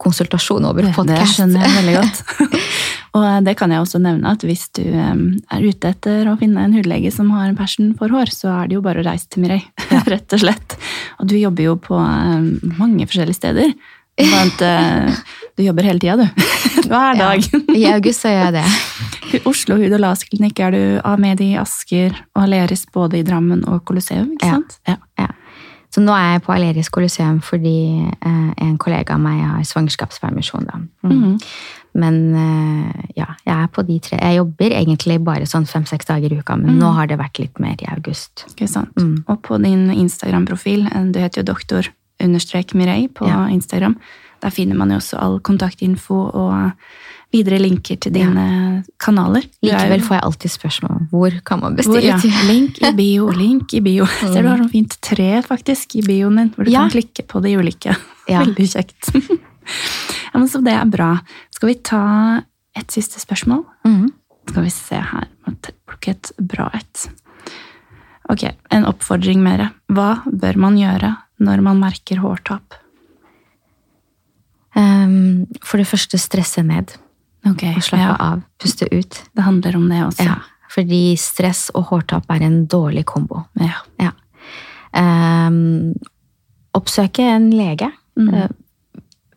konsultasjon 0.00 0.64
over 0.68 0.88
Det 0.88 1.20
skjønner 1.34 1.64
jeg 1.66 1.76
veldig 1.76 1.94
godt. 1.98 2.58
og 3.18 3.28
det 3.46 3.54
kan 3.60 3.74
jeg 3.74 3.84
også 3.84 4.00
nevne 4.02 4.32
at 4.32 4.44
hvis 4.46 4.66
du 4.78 4.84
er 4.88 5.60
ute 5.66 5.92
etter 5.92 6.30
å 6.30 6.36
finne 6.40 6.64
en 6.64 6.76
hudlege 6.76 7.12
som 7.14 7.30
har 7.36 7.50
en 7.50 7.58
passion 7.58 7.92
for 7.98 8.12
hår, 8.12 8.32
så 8.34 8.52
er 8.56 8.70
det 8.70 8.78
jo 8.78 8.84
bare 8.84 9.04
å 9.04 9.06
reise 9.06 9.28
til 9.30 9.44
Mireille, 9.44 9.70
rett 10.12 10.36
og 10.36 10.44
slett. 10.44 10.76
Og 11.20 11.30
du 11.30 11.36
jobber 11.40 11.68
jo 11.68 11.78
på 11.84 12.00
mange 12.00 13.08
forskjellige 13.08 13.40
steder. 13.40 13.74
Blant, 14.20 14.60
eh, 14.60 15.12
du 15.56 15.64
jobber 15.64 15.82
hele 15.82 16.00
tida, 16.00 16.16
du. 16.16 16.26
Hver 16.90 17.16
dag. 17.16 17.44
I 17.76 17.86
august 17.94 18.24
så 18.24 18.32
gjør 18.32 18.48
jeg 18.48 18.56
det. 18.58 19.44
Oslo 19.46 19.76
hud- 19.78 19.94
og 19.94 20.02
laserklinikk 20.02 20.60
er 20.66 20.74
du 20.74 20.82
med 21.22 21.40
i 21.44 21.52
Asker 21.60 22.16
og 22.34 22.44
Aleris 22.44 22.86
både 22.92 23.20
i 23.20 23.26
Drammen 23.26 23.62
og 23.70 23.84
Colosseum, 23.88 24.32
ikke 24.36 24.56
sant? 24.56 24.80
Ja. 24.88 24.98
Ja. 25.20 25.30
Så 25.90 26.02
nå 26.04 26.14
er 26.14 26.36
jeg 26.36 26.44
på 26.46 26.54
Aleris 26.54 26.88
Colosseum 26.92 27.40
fordi 27.42 28.06
eh, 28.06 28.50
en 28.62 28.76
kollega 28.78 29.16
av 29.16 29.22
meg 29.24 29.40
har 29.42 29.66
svangerskapspermisjon. 29.66 30.68
Da. 30.68 30.78
Mm. 31.06 31.16
Mm. 31.18 31.36
Men 32.00 32.18
eh, 32.38 33.04
ja, 33.18 33.26
jeg 33.42 33.56
er 33.56 33.70
på 33.74 33.82
de 33.88 33.98
tre. 34.04 34.20
Jeg 34.22 34.38
jobber 34.38 34.76
egentlig 34.78 35.18
bare 35.26 35.48
sånn 35.50 35.66
fem-seks 35.66 36.06
dager 36.06 36.30
i 36.30 36.38
uka, 36.38 36.54
men 36.60 36.78
nå 36.78 36.92
har 36.94 37.10
det 37.10 37.18
vært 37.18 37.42
litt 37.42 37.58
mer 37.62 37.80
i 37.82 37.90
august. 37.90 38.46
Ikke 38.52 38.70
sant? 38.70 38.94
Mm. 39.00 39.24
Og 39.26 39.40
på 39.46 39.58
din 39.62 39.88
Instagram-profil, 39.96 40.86
eh, 40.92 41.08
du 41.10 41.18
heter 41.18 41.42
jo 41.42 41.50
doktor 41.50 41.90
understrek 42.20 42.74
Mireille 42.76 43.08
på 43.08 43.26
Ja. 43.26 43.48
Instagram, 43.48 43.96
der 44.42 44.50
finner 44.50 44.76
man 44.76 44.90
jo 44.90 44.96
også 45.00 45.18
all 45.18 45.40
kontaktinfo 45.40 46.30
og 46.30 46.72
videre 47.30 47.60
linker 47.62 47.98
til 48.02 48.12
dine 48.14 48.44
kanaler. 48.98 49.44
Du 49.62 49.68
er 49.68 49.76
Likevel 49.76 50.02
får 50.06 50.16
jeg 50.16 50.24
alltid 50.26 50.52
spørsmål 50.54 50.94
om 50.96 51.08
hvor 51.12 51.36
kan 51.46 51.60
man 51.62 51.76
hvor, 51.86 52.00
ja. 52.02 52.16
Link 52.50 52.80
i 52.82 52.90
bio, 52.96 53.28
link 53.34 53.74
i 53.78 53.80
bio. 53.84 54.06
Ser 54.20 54.42
du 54.42 54.48
har 54.50 54.58
sånn 54.64 54.72
fint 54.72 54.96
tre 55.04 55.28
faktisk 55.46 55.94
i 56.00 56.04
bioen 56.06 56.40
din, 56.40 56.50
hvor 56.56 56.66
du 56.66 56.72
Ja. 56.74 56.86
kan 56.88 56.96
klikke 56.96 57.26
på 57.30 57.42
de 57.44 57.54
ulike. 57.60 57.94
Ja. 58.28 58.40
Veldig 58.44 58.66
kjekt. 58.72 59.12
ja, 59.14 60.38
men 60.38 60.48
så 60.50 60.62
det 60.64 60.74
er 60.74 60.90
bra. 60.90 61.12
Skal 61.54 61.72
vi 61.72 61.78
ta 61.86 62.02
et 62.78 62.90
siste 62.90 63.22
spørsmål? 63.22 63.64
Mm. 63.86 64.08
Skal 64.50 64.66
vi 64.66 64.74
se 64.74 64.98
her. 65.12 65.28
Må 65.46 65.54
Plukke 65.90 66.14
et 66.16 66.30
bra 66.38 66.68
et. 66.74 67.06
Ok, 68.30 68.44
en 68.70 68.84
oppfordring 68.86 69.40
mer. 69.42 69.68
Hva 69.90 70.20
bør 70.26 70.58
man 70.62 70.76
gjøre 70.78 71.14
når 71.42 71.62
man 71.66 71.80
merker 71.82 72.20
hårtap? 72.22 72.76
Um, 74.78 75.46
for 75.66 75.80
det 75.82 75.88
første 75.90 76.18
stresse 76.22 76.62
ned 76.62 76.92
Ok, 77.48 77.64
og 77.72 77.82
slappe 77.84 78.04
ja, 78.04 78.16
av. 78.20 78.40
Puste 78.60 78.88
ut. 78.92 79.20
Det 79.32 79.44
handler 79.46 79.76
om 79.78 79.86
det 79.88 80.00
også. 80.04 80.26
Ja, 80.28 80.38
fordi 80.70 81.02
stress 81.20 81.68
og 81.74 81.88
hårtap 81.90 82.28
er 82.34 82.44
en 82.46 82.64
dårlig 82.70 83.06
kombo. 83.08 83.44
Ja. 83.60 83.80
Ja. 84.00 84.12
Um, 84.92 85.94
oppsøke 86.76 87.24
en 87.24 87.50
lege. 87.54 87.90
Mm. 88.18 88.34
Eh, 88.34 88.50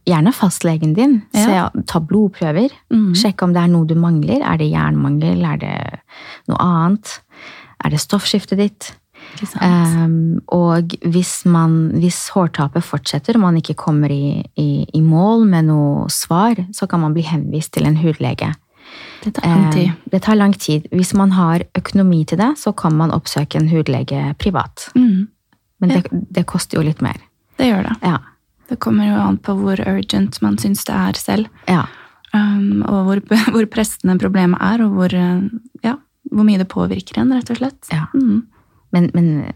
Gjerne 0.04 0.34
fastlegen 0.36 0.92
din. 0.98 1.14
Ja. 1.32 1.70
Se, 1.72 1.84
ta 1.88 2.02
blodprøver. 2.04 2.74
Mm. 2.92 3.14
Sjekk 3.16 3.46
om 3.46 3.54
det 3.56 3.62
er 3.62 3.70
noe 3.72 3.88
du 3.88 3.96
mangler. 3.96 4.42
Er 4.44 4.60
det 4.60 4.68
jernmangel? 4.68 5.46
Er 5.48 5.62
det 5.62 5.78
noe 6.52 6.60
annet? 6.60 7.14
Er 7.80 7.94
det 7.94 8.02
stoffskiftet 8.04 8.60
ditt? 8.60 8.90
Ehm, 9.62 10.42
og 10.54 10.94
hvis, 11.14 11.32
man, 11.50 11.94
hvis 12.00 12.20
hårtapet 12.36 12.86
fortsetter, 12.86 13.38
og 13.38 13.46
man 13.46 13.58
ikke 13.60 13.76
kommer 13.80 14.12
i, 14.14 14.44
i, 14.60 14.86
i 14.94 15.02
mål 15.02 15.48
med 15.50 15.70
noe 15.72 16.10
svar, 16.14 16.60
så 16.76 16.88
kan 16.90 17.04
man 17.04 17.16
bli 17.16 17.26
henvist 17.28 17.74
til 17.74 17.88
en 17.90 17.98
hudlege. 18.02 18.54
det 19.24 19.34
tar 19.36 19.48
lang 19.48 19.72
tid. 19.74 19.88
Um, 19.90 20.12
det 20.12 20.22
tar 20.22 20.36
lang 20.36 20.54
tid. 20.60 20.88
Hvis 20.92 21.14
man 21.18 21.32
har 21.32 21.64
økonomi 21.78 22.24
til 22.26 22.38
det, 22.38 22.54
så 22.60 22.74
kan 22.74 22.96
man 22.96 23.12
oppsøke 23.12 23.58
en 23.60 23.70
hudlege 23.72 24.36
privat. 24.40 24.90
Mm. 24.96 25.28
Men 25.80 25.90
det, 25.90 26.06
det 26.12 26.46
koster 26.48 26.80
jo 26.80 26.86
litt 26.86 27.02
mer. 27.02 27.18
Det 27.58 27.68
gjør 27.72 27.90
det. 27.90 27.98
Ja. 28.04 28.20
Det 28.70 28.80
kommer 28.82 29.10
jo 29.10 29.18
an 29.20 29.38
på 29.44 29.56
hvor 29.60 29.80
urgent 29.82 30.40
man 30.42 30.56
syns 30.58 30.86
det 30.88 30.96
er 30.96 31.20
selv. 31.20 31.52
ja. 31.68 31.84
Um, 32.34 32.82
og 32.90 33.04
hvor, 33.06 33.20
hvor 33.54 33.68
pressende 33.70 34.16
problemet 34.18 34.58
er, 34.66 34.82
og 34.82 34.96
hvor, 34.98 35.14
uh, 35.14 35.44
ja, 35.86 36.00
hvor 36.34 36.48
mye 36.48 36.58
det 36.58 36.66
påvirker 36.72 37.22
en, 37.22 37.34
rett 37.36 37.52
og 37.54 37.60
slett. 37.60 37.92
Ja. 37.94 38.08
Mm. 38.18 38.40
Men, 38.94 39.10
men 39.14 39.54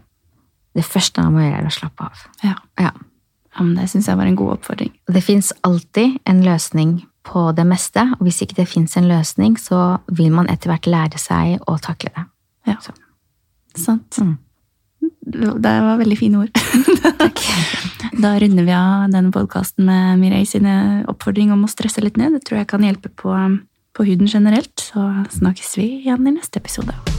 det 0.76 0.86
første 0.86 1.22
man 1.24 1.36
må 1.36 1.44
gjøre, 1.44 1.60
er 1.62 1.68
å 1.68 1.74
slappe 1.74 2.08
av. 2.08 2.24
Ja. 2.44 2.56
Ja. 2.78 2.92
det 3.74 3.88
syns 3.90 4.08
jeg 4.10 4.18
var 4.18 4.30
en 4.30 4.38
god 4.38 4.58
oppfordring. 4.58 4.92
Det 5.10 5.22
fins 5.24 5.52
alltid 5.66 6.18
en 6.28 6.42
løsning 6.46 6.98
på 7.28 7.50
det 7.56 7.66
meste, 7.68 8.04
og 8.18 8.24
hvis 8.26 8.42
ikke 8.44 8.60
det 8.60 8.68
fins 8.70 8.96
en 8.96 9.08
løsning, 9.08 9.58
så 9.60 9.98
vil 10.08 10.30
man 10.32 10.48
etter 10.50 10.72
hvert 10.72 10.88
lære 10.88 11.20
seg 11.20 11.64
å 11.68 11.78
takle 11.82 12.12
det. 12.14 12.26
Ja. 12.70 12.78
Så. 12.84 12.94
Sant. 13.78 14.20
Mm. 14.22 14.36
Det 15.28 15.74
var 15.84 16.00
veldig 16.00 16.18
fine 16.18 16.44
ord. 16.44 16.62
Takk. 17.22 17.42
Da 18.18 18.32
runder 18.40 18.66
vi 18.66 18.74
av 18.74 19.10
denne 19.12 19.32
podkasten 19.34 19.86
med 19.86 20.22
Mireille 20.22 20.48
sine 20.48 21.04
oppfordring 21.10 21.52
om 21.54 21.66
å 21.66 21.70
stresse 21.70 22.02
litt 22.02 22.18
ned. 22.18 22.38
Det 22.38 22.46
tror 22.48 22.62
jeg 22.62 22.70
kan 22.72 22.86
hjelpe 22.86 23.12
på, 23.12 23.36
på 23.94 24.08
huden 24.08 24.30
generelt. 24.30 24.74
Så 24.80 25.04
snakkes 25.38 25.76
vi 25.78 25.90
igjen 26.00 26.26
i 26.26 26.36
neste 26.38 26.62
episode. 26.62 27.17